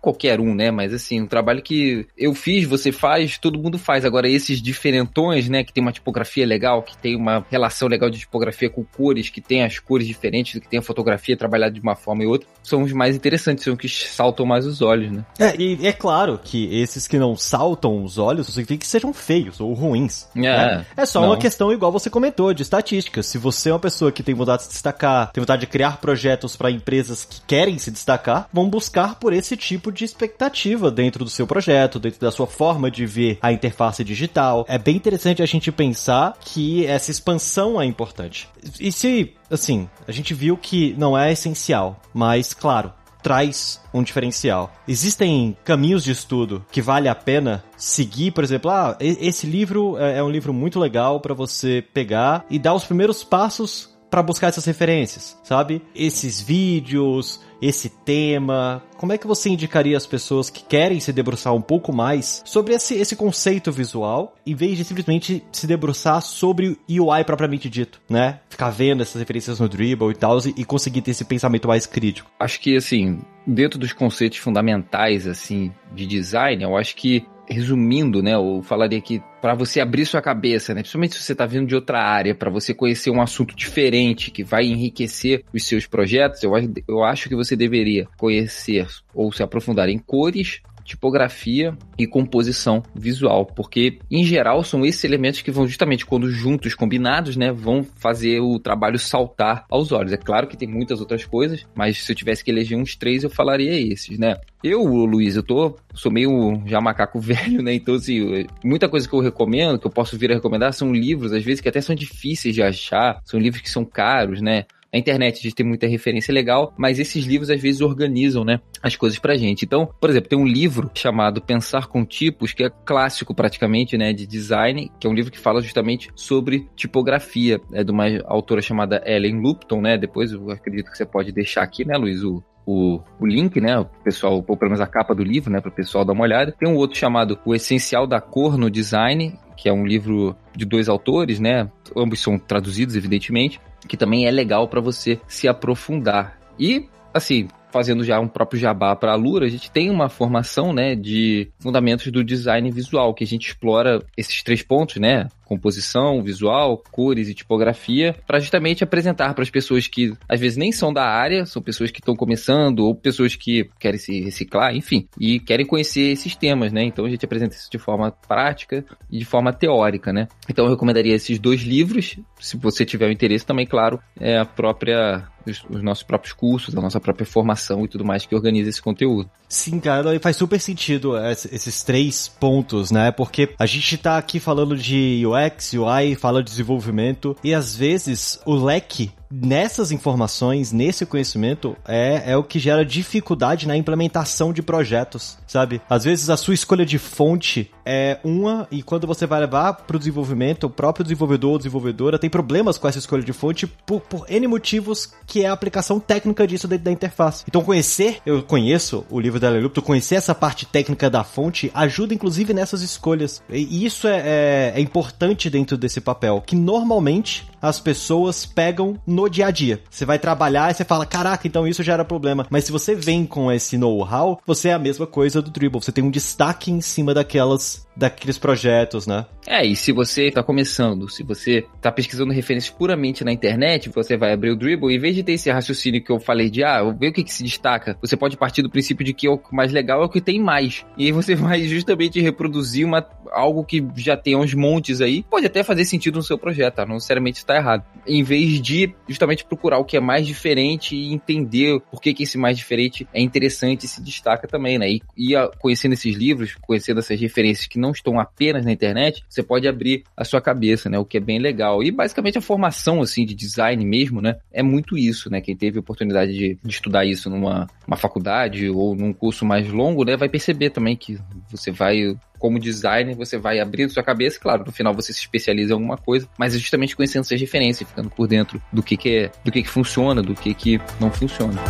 qualquer 0.00 0.40
um, 0.40 0.54
né? 0.54 0.70
Mas 0.70 0.92
assim, 0.92 1.22
um 1.22 1.26
trabalho 1.26 1.45
que 1.62 2.06
eu 2.16 2.34
fiz, 2.34 2.66
você 2.66 2.92
faz, 2.92 3.38
todo 3.38 3.58
mundo 3.58 3.78
faz. 3.78 4.04
Agora, 4.04 4.28
esses 4.28 4.60
diferentões, 4.60 5.48
né, 5.48 5.64
que 5.64 5.72
tem 5.72 5.82
uma 5.82 5.92
tipografia 5.92 6.46
legal, 6.46 6.82
que 6.82 6.96
tem 6.96 7.16
uma 7.16 7.44
relação 7.50 7.88
legal 7.88 8.10
de 8.10 8.18
tipografia 8.18 8.70
com 8.70 8.84
cores, 8.84 9.30
que 9.30 9.40
tem 9.40 9.62
as 9.62 9.78
cores 9.78 10.06
diferentes, 10.06 10.60
que 10.60 10.68
tem 10.68 10.78
a 10.78 10.82
fotografia 10.82 11.36
trabalhada 11.36 11.72
de 11.72 11.80
uma 11.80 11.94
forma 11.94 12.24
e 12.24 12.26
outra, 12.26 12.48
são 12.62 12.82
os 12.82 12.92
mais 12.92 13.14
interessantes, 13.14 13.64
são 13.64 13.74
os 13.74 13.78
que 13.78 13.88
saltam 13.88 14.46
mais 14.46 14.66
os 14.66 14.82
olhos, 14.82 15.10
né? 15.12 15.24
É, 15.38 15.54
e 15.56 15.86
é 15.86 15.92
claro 15.92 16.40
que 16.42 16.74
esses 16.76 17.06
que 17.06 17.18
não 17.18 17.36
saltam 17.36 18.02
os 18.02 18.18
olhos 18.18 18.46
significa 18.48 18.80
que 18.80 18.86
sejam 18.86 19.12
feios 19.12 19.60
ou 19.60 19.72
ruins. 19.72 20.28
É, 20.36 20.40
né? 20.40 20.86
é 20.96 21.06
só 21.06 21.20
não. 21.20 21.28
uma 21.28 21.36
questão, 21.36 21.72
igual 21.72 21.92
você 21.92 22.10
comentou, 22.10 22.52
de 22.52 22.62
estatística. 22.62 23.22
Se 23.22 23.38
você 23.38 23.70
é 23.70 23.72
uma 23.72 23.78
pessoa 23.78 24.10
que 24.10 24.22
tem 24.22 24.34
vontade 24.34 24.62
de 24.62 24.64
se 24.64 24.72
destacar, 24.72 25.30
tem 25.32 25.40
vontade 25.40 25.60
de 25.60 25.66
criar 25.66 25.98
projetos 25.98 26.56
para 26.56 26.70
empresas 26.70 27.24
que 27.24 27.40
querem 27.46 27.78
se 27.78 27.90
destacar, 27.90 28.48
vão 28.52 28.68
buscar 28.68 29.16
por 29.16 29.32
esse 29.32 29.56
tipo 29.56 29.92
de 29.92 30.04
expectativa 30.04 30.90
dentro 30.90 31.24
do 31.24 31.30
seu 31.36 31.46
projeto, 31.46 31.98
dentro 31.98 32.20
da 32.20 32.30
sua 32.30 32.46
forma 32.46 32.90
de 32.90 33.06
ver 33.06 33.38
a 33.40 33.52
interface 33.52 34.02
digital. 34.02 34.64
É 34.68 34.78
bem 34.78 34.96
interessante 34.96 35.42
a 35.42 35.46
gente 35.46 35.70
pensar 35.70 36.36
que 36.40 36.86
essa 36.86 37.10
expansão 37.10 37.80
é 37.80 37.84
importante. 37.84 38.48
E 38.80 38.90
se, 38.90 39.34
assim, 39.50 39.88
a 40.08 40.12
gente 40.12 40.34
viu 40.34 40.56
que 40.56 40.94
não 40.98 41.16
é 41.16 41.32
essencial, 41.32 42.00
mas 42.12 42.54
claro, 42.54 42.92
traz 43.22 43.80
um 43.92 44.02
diferencial. 44.02 44.72
Existem 44.86 45.56
caminhos 45.64 46.04
de 46.04 46.12
estudo 46.12 46.64
que 46.70 46.80
vale 46.80 47.08
a 47.08 47.14
pena 47.14 47.64
seguir, 47.76 48.30
por 48.30 48.44
exemplo, 48.44 48.70
ah, 48.70 48.96
esse 49.00 49.46
livro 49.46 49.98
é, 49.98 50.18
é 50.18 50.22
um 50.22 50.30
livro 50.30 50.54
muito 50.54 50.78
legal 50.78 51.20
para 51.20 51.34
você 51.34 51.84
pegar 51.92 52.46
e 52.48 52.58
dar 52.58 52.72
os 52.72 52.84
primeiros 52.84 53.24
passos 53.24 53.94
para 54.08 54.22
buscar 54.22 54.46
essas 54.48 54.64
referências, 54.64 55.36
sabe? 55.42 55.82
Esses 55.94 56.40
vídeos, 56.40 57.40
esse 57.60 57.88
tema? 57.88 58.82
Como 58.96 59.12
é 59.12 59.18
que 59.18 59.26
você 59.26 59.48
indicaria 59.48 59.96
as 59.96 60.06
pessoas 60.06 60.50
que 60.50 60.62
querem 60.64 61.00
se 61.00 61.12
debruçar 61.12 61.54
um 61.54 61.60
pouco 61.60 61.94
mais 61.94 62.42
sobre 62.44 62.74
esse, 62.74 62.94
esse 62.94 63.16
conceito 63.16 63.70
visual, 63.70 64.34
em 64.46 64.54
vez 64.54 64.76
de 64.76 64.84
simplesmente 64.84 65.44
se 65.52 65.66
debruçar 65.66 66.20
sobre 66.22 66.78
o 66.88 67.02
UI 67.04 67.24
propriamente 67.24 67.68
dito, 67.68 68.00
né? 68.08 68.40
Ficar 68.48 68.70
vendo 68.70 69.02
essas 69.02 69.20
referências 69.20 69.60
no 69.60 69.68
Dribble 69.68 70.10
e 70.10 70.14
tal, 70.14 70.38
e, 70.56 70.64
conseguir 70.64 71.02
ter 71.02 71.12
esse 71.12 71.24
pensamento 71.24 71.68
mais 71.68 71.86
crítico. 71.86 72.30
Acho 72.38 72.60
que, 72.60 72.76
assim, 72.76 73.20
dentro 73.46 73.78
dos 73.78 73.92
conceitos 73.92 74.38
fundamentais, 74.38 75.26
assim, 75.26 75.72
de 75.94 76.06
design, 76.06 76.62
eu 76.62 76.76
acho 76.76 76.96
que 76.96 77.26
resumindo, 77.48 78.22
né, 78.22 78.34
eu 78.34 78.62
falaria 78.62 79.00
que 79.00 79.22
para 79.40 79.54
você 79.54 79.80
abrir 79.80 80.04
sua 80.06 80.20
cabeça, 80.20 80.74
né, 80.74 80.80
principalmente 80.80 81.14
se 81.14 81.22
você 81.22 81.32
está 81.32 81.46
vindo 81.46 81.66
de 81.66 81.74
outra 81.74 82.02
área, 82.02 82.34
para 82.34 82.50
você 82.50 82.74
conhecer 82.74 83.10
um 83.10 83.20
assunto 83.20 83.54
diferente 83.54 84.30
que 84.30 84.42
vai 84.42 84.64
enriquecer 84.64 85.44
os 85.54 85.64
seus 85.64 85.86
projetos, 85.86 86.42
eu, 86.42 86.52
eu 86.88 87.04
acho 87.04 87.28
que 87.28 87.36
você 87.36 87.56
deveria 87.56 88.08
conhecer 88.16 88.86
ou 89.14 89.32
se 89.32 89.42
aprofundar 89.42 89.88
em 89.88 89.98
cores, 89.98 90.60
tipografia 90.86 91.76
e 91.98 92.06
composição 92.06 92.82
visual, 92.94 93.44
porque 93.44 93.98
em 94.10 94.24
geral 94.24 94.62
são 94.62 94.86
esses 94.86 95.02
elementos 95.04 95.42
que 95.42 95.50
vão 95.50 95.66
justamente 95.66 96.06
quando 96.06 96.30
juntos, 96.30 96.74
combinados, 96.74 97.36
né, 97.36 97.52
vão 97.52 97.82
fazer 97.82 98.40
o 98.40 98.58
trabalho 98.58 98.98
saltar 98.98 99.64
aos 99.68 99.92
olhos. 99.92 100.12
É 100.12 100.16
claro 100.16 100.46
que 100.46 100.56
tem 100.56 100.68
muitas 100.68 101.00
outras 101.00 101.24
coisas, 101.24 101.66
mas 101.74 102.02
se 102.02 102.12
eu 102.12 102.16
tivesse 102.16 102.44
que 102.44 102.50
eleger 102.50 102.78
uns 102.78 102.96
três, 102.96 103.24
eu 103.24 103.30
falaria 103.30 103.72
esses, 103.72 104.18
né? 104.18 104.36
Eu, 104.62 104.82
Luiz, 104.82 105.36
eu 105.36 105.42
tô, 105.42 105.76
sou 105.94 106.10
meio 106.10 106.60
já 106.66 106.80
macaco 106.80 107.18
velho, 107.20 107.62
né? 107.62 107.74
Então, 107.74 107.94
assim, 107.94 108.46
muita 108.64 108.88
coisa 108.88 109.08
que 109.08 109.14
eu 109.14 109.20
recomendo, 109.20 109.78
que 109.78 109.86
eu 109.86 109.90
posso 109.90 110.16
vir 110.16 110.30
a 110.30 110.34
recomendar, 110.34 110.72
são 110.72 110.92
livros, 110.92 111.32
às 111.32 111.44
vezes, 111.44 111.60
que 111.60 111.68
até 111.68 111.80
são 111.80 111.94
difíceis 111.94 112.54
de 112.54 112.62
achar, 112.62 113.20
são 113.24 113.38
livros 113.38 113.62
que 113.62 113.70
são 113.70 113.84
caros, 113.84 114.40
né? 114.40 114.64
A 114.96 114.98
internet 114.98 115.38
a 115.38 115.42
gente 115.42 115.54
tem 115.54 115.66
muita 115.66 115.86
referência 115.86 116.32
legal, 116.32 116.72
mas 116.74 116.98
esses 116.98 117.26
livros 117.26 117.50
às 117.50 117.60
vezes 117.60 117.82
organizam, 117.82 118.44
né, 118.44 118.60
as 118.82 118.96
coisas 118.96 119.18
pra 119.18 119.36
gente. 119.36 119.62
Então, 119.62 119.90
por 120.00 120.08
exemplo, 120.08 120.30
tem 120.30 120.38
um 120.38 120.46
livro 120.46 120.90
chamado 120.94 121.42
Pensar 121.42 121.86
com 121.86 122.02
Tipos, 122.02 122.54
que 122.54 122.64
é 122.64 122.70
clássico 122.70 123.34
praticamente, 123.34 123.98
né, 123.98 124.14
de 124.14 124.26
design, 124.26 124.90
que 124.98 125.06
é 125.06 125.10
um 125.10 125.12
livro 125.12 125.30
que 125.30 125.38
fala 125.38 125.60
justamente 125.60 126.08
sobre 126.16 126.66
tipografia, 126.74 127.60
é 127.74 127.84
de 127.84 127.92
uma 127.92 128.06
autora 128.24 128.62
chamada 128.62 129.02
Ellen 129.04 129.38
Lupton, 129.38 129.82
né? 129.82 129.98
Depois 129.98 130.32
eu 130.32 130.50
acredito 130.50 130.90
que 130.90 130.96
você 130.96 131.04
pode 131.04 131.30
deixar 131.30 131.62
aqui, 131.62 131.84
né, 131.84 131.94
Luiz, 131.98 132.22
o, 132.22 132.42
o, 132.66 133.00
o, 133.20 133.26
link, 133.26 133.60
né? 133.60 133.78
O 133.78 133.84
pessoal, 134.02 134.34
ou 134.34 134.56
pelo 134.56 134.70
menos 134.70 134.80
a 134.80 134.86
capa 134.86 135.14
do 135.14 135.22
livro, 135.22 135.50
né? 135.50 135.60
Para 135.60 135.70
o 135.70 135.74
pessoal 135.74 136.04
dar 136.04 136.12
uma 136.12 136.24
olhada. 136.24 136.52
Tem 136.52 136.68
um 136.68 136.76
outro 136.76 136.98
chamado 136.98 137.38
O 137.44 137.54
Essencial 137.54 138.06
da 138.06 138.20
Cor 138.20 138.58
no 138.58 138.68
Design, 138.68 139.38
que 139.56 139.68
é 139.68 139.72
um 139.72 139.86
livro 139.86 140.36
de 140.54 140.64
dois 140.64 140.88
autores, 140.88 141.38
né? 141.38 141.70
Ambos 141.96 142.20
são 142.20 142.38
traduzidos, 142.38 142.96
evidentemente 142.96 143.60
que 143.86 143.96
também 143.96 144.26
é 144.26 144.30
legal 144.30 144.68
para 144.68 144.80
você 144.80 145.20
se 145.26 145.48
aprofundar. 145.48 146.38
E, 146.58 146.88
assim, 147.14 147.48
fazendo 147.70 148.04
já 148.04 148.18
um 148.18 148.28
próprio 148.28 148.58
jabá 148.58 148.94
para 148.96 149.12
a 149.12 149.16
Lura, 149.16 149.46
a 149.46 149.48
gente 149.48 149.70
tem 149.70 149.90
uma 149.90 150.08
formação, 150.08 150.72
né, 150.72 150.94
de 150.94 151.50
fundamentos 151.58 152.10
do 152.10 152.24
design 152.24 152.70
visual, 152.70 153.14
que 153.14 153.24
a 153.24 153.26
gente 153.26 153.48
explora 153.48 154.02
esses 154.16 154.42
três 154.42 154.62
pontos, 154.62 154.96
né, 154.96 155.28
composição, 155.46 156.22
visual, 156.22 156.82
cores 156.90 157.28
e 157.28 157.34
tipografia, 157.34 158.14
para 158.26 158.40
justamente 158.40 158.84
apresentar 158.84 159.32
para 159.32 159.42
as 159.42 159.50
pessoas 159.50 159.86
que 159.86 160.12
às 160.28 160.40
vezes 160.40 160.58
nem 160.58 160.72
são 160.72 160.92
da 160.92 161.04
área, 161.04 161.46
são 161.46 161.62
pessoas 161.62 161.90
que 161.90 162.00
estão 162.00 162.14
começando 162.14 162.80
ou 162.80 162.94
pessoas 162.94 163.34
que 163.36 163.68
querem 163.78 163.98
se 163.98 164.20
reciclar, 164.20 164.74
enfim, 164.74 165.08
e 165.18 165.40
querem 165.40 165.64
conhecer 165.64 166.10
esses 166.10 166.34
temas, 166.34 166.72
né? 166.72 166.82
Então 166.82 167.04
a 167.04 167.10
gente 167.10 167.24
apresenta 167.24 167.54
isso 167.54 167.70
de 167.70 167.78
forma 167.78 168.10
prática 168.10 168.84
e 169.10 169.18
de 169.18 169.24
forma 169.24 169.52
teórica, 169.52 170.12
né? 170.12 170.28
Então 170.48 170.64
eu 170.64 170.70
recomendaria 170.70 171.14
esses 171.14 171.38
dois 171.38 171.62
livros, 171.62 172.18
se 172.40 172.56
você 172.56 172.84
tiver 172.84 173.08
o 173.08 173.12
interesse 173.12 173.46
também, 173.46 173.66
claro, 173.66 174.00
é 174.18 174.38
a 174.38 174.44
própria 174.44 175.28
os, 175.46 175.64
os, 175.70 175.82
nossos 175.82 176.02
próprios 176.02 176.32
cursos, 176.32 176.76
a 176.76 176.80
nossa 176.80 177.00
própria 177.00 177.24
formação 177.24 177.84
e 177.84 177.88
tudo 177.88 178.04
mais 178.04 178.26
que 178.26 178.34
organiza 178.34 178.68
esse 178.68 178.82
conteúdo. 178.82 179.30
Sim, 179.48 179.78
cara, 179.78 180.18
faz 180.20 180.36
super 180.36 180.60
sentido 180.60 181.14
esses 181.28 181.82
três 181.82 182.28
pontos, 182.28 182.90
né? 182.90 183.12
Porque 183.12 183.54
a 183.58 183.66
gente 183.66 183.96
tá 183.96 184.18
aqui 184.18 184.40
falando 184.40 184.76
de 184.76 185.20
UX, 185.36 185.72
UI, 185.74 186.14
fala 186.14 186.42
de 186.42 186.50
desenvolvimento 186.50 187.36
e 187.44 187.52
às 187.52 187.76
vezes 187.76 188.40
o 188.46 188.54
leque 188.54 189.10
nessas 189.30 189.90
informações, 189.90 190.72
nesse 190.72 191.04
conhecimento, 191.04 191.76
é, 191.86 192.32
é 192.32 192.36
o 192.36 192.44
que 192.44 192.58
gera 192.58 192.84
dificuldade 192.84 193.66
na 193.66 193.76
implementação 193.76 194.52
de 194.52 194.62
projetos, 194.62 195.38
sabe? 195.46 195.80
Às 195.88 196.04
vezes 196.04 196.30
a 196.30 196.36
sua 196.36 196.54
escolha 196.54 196.84
de 196.84 196.98
fonte 196.98 197.70
é 197.84 198.18
uma 198.24 198.66
e 198.70 198.82
quando 198.82 199.06
você 199.06 199.26
vai 199.26 199.40
levar 199.40 199.72
para 199.72 199.96
o 199.96 199.98
desenvolvimento, 199.98 200.64
o 200.64 200.70
próprio 200.70 201.04
desenvolvedor 201.04 201.52
ou 201.52 201.58
desenvolvedora 201.58 202.18
tem 202.18 202.28
problemas 202.30 202.78
com 202.78 202.88
essa 202.88 202.98
escolha 202.98 203.22
de 203.22 203.32
fonte 203.32 203.66
por, 203.66 204.00
por 204.00 204.26
N 204.28 204.46
motivos 204.46 205.12
que 205.26 205.44
é 205.44 205.48
a 205.48 205.52
aplicação 205.52 206.00
técnica 206.00 206.46
disso 206.46 206.66
dentro 206.66 206.84
da 206.84 206.90
interface. 206.92 207.44
Então 207.48 207.62
conhecer, 207.62 208.18
eu 208.26 208.42
conheço 208.42 209.04
o 209.10 209.20
livro 209.20 209.38
da 209.38 209.48
Lelupto, 209.48 209.82
conhecer 209.82 210.16
essa 210.16 210.34
parte 210.34 210.66
técnica 210.66 211.08
da 211.08 211.22
fonte 211.22 211.70
ajuda 211.74 212.14
inclusive 212.14 212.52
nessas 212.52 212.82
escolhas. 212.82 213.42
E 213.50 213.84
isso 213.84 214.08
é, 214.08 214.22
é, 214.24 214.72
é 214.76 214.80
importante 214.80 215.48
dentro 215.48 215.76
desse 215.76 216.00
papel, 216.00 216.42
que 216.44 216.56
normalmente 216.56 217.46
as 217.60 217.80
pessoas 217.80 218.46
pegam 218.46 219.00
no 219.06 219.28
dia 219.28 219.46
a 219.46 219.50
dia. 219.50 219.80
Você 219.90 220.04
vai 220.04 220.18
trabalhar 220.18 220.70
e 220.70 220.74
você 220.74 220.84
fala, 220.84 221.06
caraca, 221.06 221.46
então 221.46 221.66
isso 221.66 221.82
já 221.82 221.94
era 221.94 222.04
problema. 222.04 222.46
Mas 222.50 222.64
se 222.64 222.72
você 222.72 222.94
vem 222.94 223.26
com 223.26 223.50
esse 223.50 223.76
know-how, 223.76 224.40
você 224.46 224.68
é 224.68 224.74
a 224.74 224.78
mesma 224.78 225.06
coisa 225.06 225.42
do 225.42 225.50
Dribble. 225.50 225.82
Você 225.82 225.92
tem 225.92 226.04
um 226.04 226.10
destaque 226.10 226.70
em 226.70 226.80
cima 226.80 227.14
daquelas 227.14 227.86
daqueles 227.96 228.36
projetos, 228.36 229.06
né? 229.06 229.24
É, 229.46 229.64
e 229.64 229.74
se 229.74 229.90
você 229.90 230.24
está 230.24 230.42
começando, 230.42 231.08
se 231.08 231.22
você 231.22 231.64
está 231.76 231.90
pesquisando 231.90 232.32
referências 232.32 232.74
puramente 232.74 233.24
na 233.24 233.32
internet, 233.32 233.88
você 233.88 234.16
vai 234.16 234.32
abrir 234.32 234.50
o 234.50 234.56
Dribble, 234.56 234.92
e 234.92 234.96
em 234.96 234.98
vez 234.98 235.14
de 235.14 235.22
ter 235.22 235.32
esse 235.32 235.50
raciocínio 235.50 236.02
que 236.02 236.10
eu 236.10 236.20
falei 236.20 236.50
de, 236.50 236.62
ah, 236.62 236.82
ver 236.82 237.08
o 237.08 237.12
que, 237.12 237.24
que 237.24 237.32
se 237.32 237.42
destaca, 237.42 237.96
você 238.00 238.16
pode 238.16 238.36
partir 238.36 238.60
do 238.62 238.68
princípio 238.68 239.04
de 239.04 239.14
que 239.14 239.28
o 239.28 239.40
mais 239.50 239.72
legal 239.72 240.02
é 240.02 240.04
o 240.04 240.08
que 240.08 240.20
tem 240.20 240.40
mais. 240.40 240.84
E 240.98 241.06
aí 241.06 241.12
você 241.12 241.34
vai 241.36 241.62
justamente 241.62 242.20
reproduzir 242.20 242.84
uma, 242.84 243.06
algo 243.32 243.64
que 243.64 243.86
já 243.96 244.16
tem 244.16 244.36
uns 244.36 244.52
montes 244.52 245.00
aí, 245.00 245.22
pode 245.22 245.46
até 245.46 245.62
fazer 245.62 245.84
sentido 245.84 246.16
no 246.16 246.22
seu 246.22 246.36
projeto, 246.36 246.74
tá? 246.74 246.84
Não 246.84 246.94
necessariamente 246.94 247.38
está 247.46 247.56
errado. 247.56 247.84
Em 248.06 248.22
vez 248.22 248.60
de 248.60 248.94
justamente 249.08 249.44
procurar 249.44 249.78
o 249.78 249.84
que 249.84 249.96
é 249.96 250.00
mais 250.00 250.26
diferente 250.26 250.94
e 250.94 251.12
entender 251.12 251.80
por 251.90 252.00
que, 252.00 252.14
que 252.14 252.22
esse 252.22 252.38
mais 252.38 252.56
diferente 252.56 253.06
é 253.12 253.20
interessante 253.20 253.84
e 253.84 253.88
se 253.88 254.02
destaca 254.02 254.46
também, 254.46 254.78
né? 254.78 254.88
E, 254.88 255.02
e 255.16 255.34
conhecendo 255.58 255.92
esses 255.92 256.14
livros, 256.14 256.54
conhecendo 256.60 257.00
essas 257.00 257.20
referências 257.20 257.66
que 257.66 257.78
não 257.78 257.90
estão 257.90 258.20
apenas 258.20 258.64
na 258.64 258.72
internet, 258.72 259.24
você 259.28 259.42
pode 259.42 259.66
abrir 259.66 260.04
a 260.16 260.24
sua 260.24 260.40
cabeça, 260.40 260.88
né? 260.88 260.98
O 260.98 261.04
que 261.04 261.16
é 261.16 261.20
bem 261.20 261.38
legal. 261.38 261.82
E 261.82 261.90
basicamente 261.90 262.38
a 262.38 262.42
formação, 262.42 263.00
assim, 263.00 263.24
de 263.24 263.34
design 263.34 263.84
mesmo, 263.84 264.20
né? 264.20 264.36
É 264.52 264.62
muito 264.62 264.96
isso, 264.96 265.30
né? 265.30 265.40
Quem 265.40 265.56
teve 265.56 265.78
a 265.78 265.80
oportunidade 265.80 266.32
de, 266.32 266.58
de 266.62 266.70
estudar 266.70 267.04
isso 267.04 267.28
numa 267.28 267.66
uma 267.86 267.96
faculdade 267.96 268.68
ou 268.68 268.94
num 268.94 269.12
curso 269.12 269.44
mais 269.44 269.68
longo, 269.70 270.04
né? 270.04 270.16
Vai 270.16 270.28
perceber 270.28 270.70
também 270.70 270.96
que 270.96 271.18
você 271.50 271.70
vai 271.70 272.16
como 272.38 272.58
designer, 272.58 273.14
você 273.14 273.38
vai 273.38 273.60
abrindo 273.60 273.90
sua 273.90 274.02
cabeça, 274.02 274.38
claro, 274.38 274.64
no 274.64 274.72
final 274.72 274.94
você 274.94 275.12
se 275.12 275.20
especializa 275.20 275.70
em 275.70 275.74
alguma 275.74 275.96
coisa, 275.96 276.28
mas 276.38 276.54
é 276.54 276.58
justamente 276.58 276.96
conhecendo 276.96 277.22
essas 277.22 277.40
referências, 277.40 277.88
ficando 277.88 278.10
por 278.10 278.26
dentro 278.26 278.60
do 278.72 278.82
que, 278.82 278.96
que 278.96 279.16
é, 279.16 279.30
do 279.44 279.50
que, 279.50 279.62
que 279.62 279.68
funciona, 279.68 280.22
do 280.22 280.34
que, 280.34 280.54
que 280.54 280.80
não 281.00 281.10
funciona. 281.10 281.60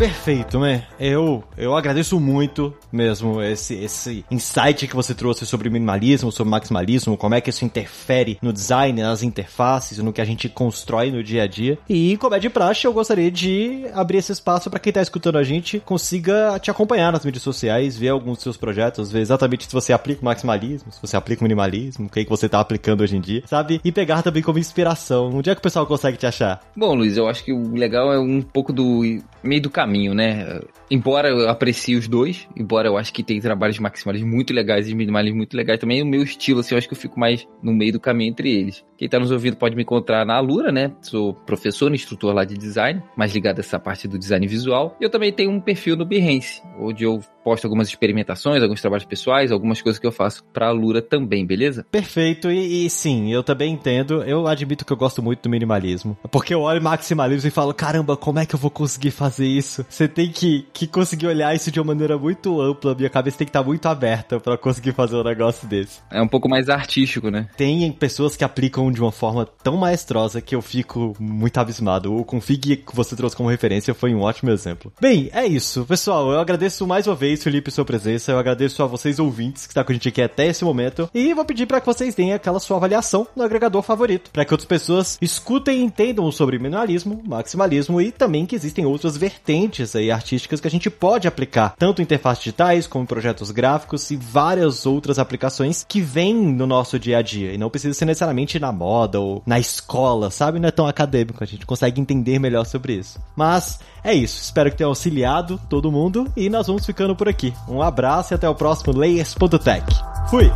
Perfeito, 0.00 0.58
né? 0.58 0.84
Eu, 0.98 1.44
eu 1.58 1.76
agradeço 1.76 2.18
muito 2.18 2.72
mesmo 2.90 3.42
esse, 3.42 3.74
esse 3.74 4.24
insight 4.30 4.88
que 4.88 4.96
você 4.96 5.14
trouxe 5.14 5.44
sobre 5.44 5.68
minimalismo, 5.68 6.32
sobre 6.32 6.50
maximalismo, 6.50 7.18
como 7.18 7.34
é 7.34 7.40
que 7.42 7.50
isso 7.50 7.66
interfere 7.66 8.38
no 8.40 8.50
design, 8.50 9.02
nas 9.02 9.22
interfaces, 9.22 9.98
no 9.98 10.10
que 10.10 10.22
a 10.22 10.24
gente 10.24 10.48
constrói 10.48 11.10
no 11.10 11.22
dia 11.22 11.42
a 11.42 11.46
dia. 11.46 11.78
E 11.86 12.16
como 12.16 12.34
é 12.34 12.38
de 12.38 12.48
praxe, 12.48 12.86
eu 12.86 12.94
gostaria 12.94 13.30
de 13.30 13.84
abrir 13.92 14.16
esse 14.16 14.32
espaço 14.32 14.70
para 14.70 14.80
quem 14.80 14.90
tá 14.90 15.02
escutando 15.02 15.36
a 15.36 15.42
gente 15.42 15.78
consiga 15.80 16.58
te 16.58 16.70
acompanhar 16.70 17.12
nas 17.12 17.22
mídias 17.22 17.42
sociais, 17.42 17.98
ver 17.98 18.08
alguns 18.08 18.36
dos 18.36 18.42
seus 18.44 18.56
projetos, 18.56 19.12
ver 19.12 19.20
exatamente 19.20 19.66
se 19.66 19.72
você 19.74 19.92
aplica 19.92 20.22
o 20.22 20.24
maximalismo, 20.24 20.90
se 20.90 20.98
você 20.98 21.14
aplica 21.14 21.42
o 21.42 21.44
minimalismo, 21.44 22.06
o 22.06 22.08
que, 22.08 22.20
é 22.20 22.24
que 22.24 22.30
você 22.30 22.48
tá 22.48 22.58
aplicando 22.58 23.02
hoje 23.02 23.18
em 23.18 23.20
dia, 23.20 23.42
sabe? 23.44 23.82
E 23.84 23.92
pegar 23.92 24.22
também 24.22 24.42
como 24.42 24.58
inspiração. 24.58 25.28
Onde 25.34 25.50
é 25.50 25.54
que 25.54 25.58
o 25.58 25.62
pessoal 25.62 25.84
consegue 25.84 26.16
te 26.16 26.24
achar? 26.24 26.58
Bom, 26.74 26.94
Luiz, 26.94 27.18
eu 27.18 27.28
acho 27.28 27.44
que 27.44 27.52
o 27.52 27.74
legal 27.74 28.10
é 28.10 28.18
um 28.18 28.40
pouco 28.40 28.72
do 28.72 29.02
meio 29.42 29.60
do 29.60 29.68
caminho 29.68 29.89
caminho, 29.90 30.14
né? 30.14 30.60
Embora 30.90 31.28
eu 31.28 31.48
aprecie 31.48 31.96
os 31.96 32.06
dois, 32.06 32.48
embora 32.56 32.88
eu 32.88 32.96
acho 32.96 33.12
que 33.12 33.22
tem 33.22 33.40
trabalhos 33.40 33.76
de 33.76 33.82
maximalismo 33.82 34.28
muito 34.28 34.52
legais 34.52 34.88
e 34.88 34.94
minimalismo 34.94 35.36
muito 35.36 35.56
legais 35.56 35.80
também, 35.80 36.02
o 36.02 36.06
meu 36.06 36.22
estilo, 36.22 36.60
assim, 36.60 36.74
eu 36.74 36.78
acho 36.78 36.88
que 36.88 36.94
eu 36.94 36.98
fico 36.98 37.18
mais 37.18 37.46
no 37.62 37.72
meio 37.72 37.92
do 37.92 38.00
caminho 38.00 38.30
entre 38.30 38.50
eles. 38.52 38.84
Quem 38.96 39.08
tá 39.08 39.18
nos 39.18 39.30
ouvindo 39.30 39.56
pode 39.56 39.74
me 39.74 39.82
encontrar 39.82 40.24
na 40.24 40.36
Alura, 40.36 40.70
né? 40.70 40.92
Sou 41.00 41.34
professor, 41.34 41.92
instrutor 41.92 42.32
lá 42.32 42.44
de 42.44 42.56
design, 42.56 43.02
mais 43.16 43.34
ligado 43.34 43.58
a 43.58 43.60
essa 43.60 43.78
parte 43.78 44.06
do 44.06 44.18
design 44.18 44.46
visual. 44.46 44.96
Eu 45.00 45.10
também 45.10 45.32
tenho 45.32 45.50
um 45.50 45.60
perfil 45.60 45.96
no 45.96 46.04
Behance, 46.04 46.62
onde 46.78 47.04
eu 47.04 47.20
posto 47.50 47.64
algumas 47.64 47.88
experimentações, 47.88 48.62
alguns 48.62 48.80
trabalhos 48.80 49.04
pessoais, 49.04 49.50
algumas 49.50 49.82
coisas 49.82 49.98
que 49.98 50.06
eu 50.06 50.12
faço 50.12 50.44
pra 50.52 50.68
Alura 50.68 51.02
também, 51.02 51.44
beleza? 51.44 51.84
Perfeito, 51.90 52.48
e, 52.48 52.86
e, 52.86 52.90
sim, 52.90 53.32
eu 53.32 53.42
também 53.42 53.72
entendo. 53.72 54.22
Eu 54.22 54.46
admito 54.46 54.84
que 54.84 54.92
eu 54.92 54.96
gosto 54.96 55.20
muito 55.20 55.42
do 55.42 55.50
minimalismo. 55.50 56.16
Porque 56.30 56.54
eu 56.54 56.60
olho 56.60 56.80
maximalismo 56.80 57.48
e 57.48 57.50
falo, 57.50 57.74
caramba, 57.74 58.16
como 58.16 58.38
é 58.38 58.46
que 58.46 58.54
eu 58.54 58.58
vou 58.58 58.70
conseguir 58.70 59.10
fazer 59.10 59.48
isso? 59.48 59.84
Você 59.88 60.06
tem 60.06 60.30
que, 60.30 60.64
que 60.72 60.86
conseguir 60.86 61.26
olhar 61.26 61.52
isso 61.52 61.72
de 61.72 61.80
uma 61.80 61.86
maneira 61.86 62.16
muito 62.16 62.60
ampla, 62.60 62.94
minha 62.94 63.10
cabeça 63.10 63.38
tem 63.38 63.46
que 63.46 63.50
estar 63.50 63.64
muito 63.64 63.86
aberta 63.86 64.38
para 64.38 64.56
conseguir 64.56 64.92
fazer 64.92 65.16
um 65.16 65.24
negócio 65.24 65.66
desse. 65.66 65.98
É 66.08 66.22
um 66.22 66.28
pouco 66.28 66.48
mais 66.48 66.68
artístico, 66.68 67.30
né? 67.30 67.48
Tem 67.56 67.90
pessoas 67.90 68.36
que 68.36 68.44
aplicam 68.44 68.92
de 68.92 69.00
uma 69.00 69.10
forma 69.10 69.44
tão 69.60 69.76
maestrosa 69.76 70.40
que 70.40 70.54
eu 70.54 70.62
fico 70.62 71.16
muito 71.18 71.58
abismado. 71.58 72.14
O 72.14 72.24
config 72.24 72.76
que 72.76 72.94
você 72.94 73.16
trouxe 73.16 73.34
como 73.34 73.48
referência 73.48 73.92
foi 73.92 74.14
um 74.14 74.20
ótimo 74.20 74.52
exemplo. 74.52 74.92
Bem, 75.00 75.28
é 75.32 75.44
isso. 75.44 75.84
Pessoal, 75.84 76.30
eu 76.30 76.38
agradeço 76.38 76.86
mais 76.86 77.08
uma 77.08 77.16
vez, 77.16 77.39
Felipe, 77.44 77.70
sua 77.70 77.84
presença. 77.84 78.32
Eu 78.32 78.38
agradeço 78.38 78.82
a 78.82 78.86
vocês 78.86 79.18
ouvintes 79.18 79.66
que 79.66 79.70
estão 79.70 79.84
com 79.84 79.92
a 79.92 79.94
gente 79.94 80.08
aqui 80.08 80.22
até 80.22 80.46
esse 80.46 80.64
momento. 80.64 81.08
E 81.14 81.32
vou 81.34 81.44
pedir 81.44 81.66
para 81.66 81.80
que 81.80 81.86
vocês 81.86 82.14
deem 82.14 82.32
aquela 82.32 82.60
sua 82.60 82.76
avaliação 82.76 83.26
no 83.34 83.42
agregador 83.42 83.82
favorito, 83.82 84.30
para 84.30 84.44
que 84.44 84.52
outras 84.52 84.68
pessoas 84.68 85.18
escutem 85.20 85.80
e 85.80 85.84
entendam 85.84 86.30
sobre 86.30 86.58
minimalismo, 86.58 87.22
maximalismo 87.26 88.00
e 88.00 88.12
também 88.12 88.46
que 88.46 88.54
existem 88.54 88.84
outras 88.84 89.16
vertentes 89.16 89.96
aí 89.96 90.10
artísticas 90.10 90.60
que 90.60 90.68
a 90.68 90.70
gente 90.70 90.90
pode 90.90 91.26
aplicar, 91.26 91.74
tanto 91.78 92.00
em 92.00 92.04
interfaces 92.10 92.44
digitais 92.44 92.86
como 92.86 93.04
em 93.04 93.06
projetos 93.06 93.50
gráficos 93.50 94.10
e 94.10 94.16
várias 94.16 94.84
outras 94.84 95.18
aplicações 95.18 95.84
que 95.88 96.00
vêm 96.00 96.34
no 96.34 96.66
nosso 96.66 96.98
dia 96.98 97.18
a 97.18 97.22
dia 97.22 97.52
e 97.52 97.58
não 97.58 97.70
precisa 97.70 97.94
ser 97.94 98.04
necessariamente 98.04 98.58
na 98.58 98.72
moda 98.72 99.20
ou 99.20 99.42
na 99.46 99.60
escola, 99.60 100.30
sabe? 100.30 100.58
Não 100.58 100.68
é 100.68 100.72
tão 100.72 100.86
acadêmico, 100.86 101.42
a 101.42 101.46
gente 101.46 101.64
consegue 101.64 102.00
entender 102.00 102.38
melhor 102.38 102.66
sobre 102.66 102.94
isso. 102.94 103.20
Mas 103.36 103.78
é 104.02 104.12
isso, 104.12 104.42
espero 104.42 104.70
que 104.70 104.76
tenha 104.76 104.88
auxiliado 104.88 105.60
todo 105.68 105.92
mundo 105.92 106.26
e 106.36 106.48
nós 106.48 106.66
vamos 106.66 106.84
ficando 106.84 107.14
por 107.20 107.28
aqui. 107.28 107.52
Um 107.68 107.82
abraço 107.82 108.32
e 108.32 108.34
até 108.34 108.48
o 108.48 108.54
próximo 108.54 108.96
Layers.tech. 108.96 109.84
Fui! 110.30 110.50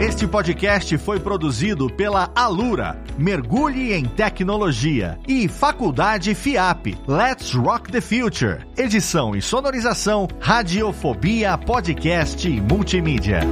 Este 0.00 0.26
podcast 0.26 0.98
foi 0.98 1.20
produzido 1.20 1.88
pela 1.88 2.28
Alura, 2.34 3.00
Mergulhe 3.16 3.92
em 3.92 4.04
Tecnologia, 4.04 5.20
e 5.28 5.46
Faculdade 5.46 6.34
FIAP, 6.34 6.98
Let's 7.06 7.52
Rock 7.54 7.92
the 7.92 8.00
Future. 8.00 8.66
Edição 8.76 9.36
e 9.36 9.40
sonorização, 9.40 10.26
Radiofobia 10.40 11.56
Podcast 11.56 12.48
e 12.48 12.60
Multimídia. 12.60 13.42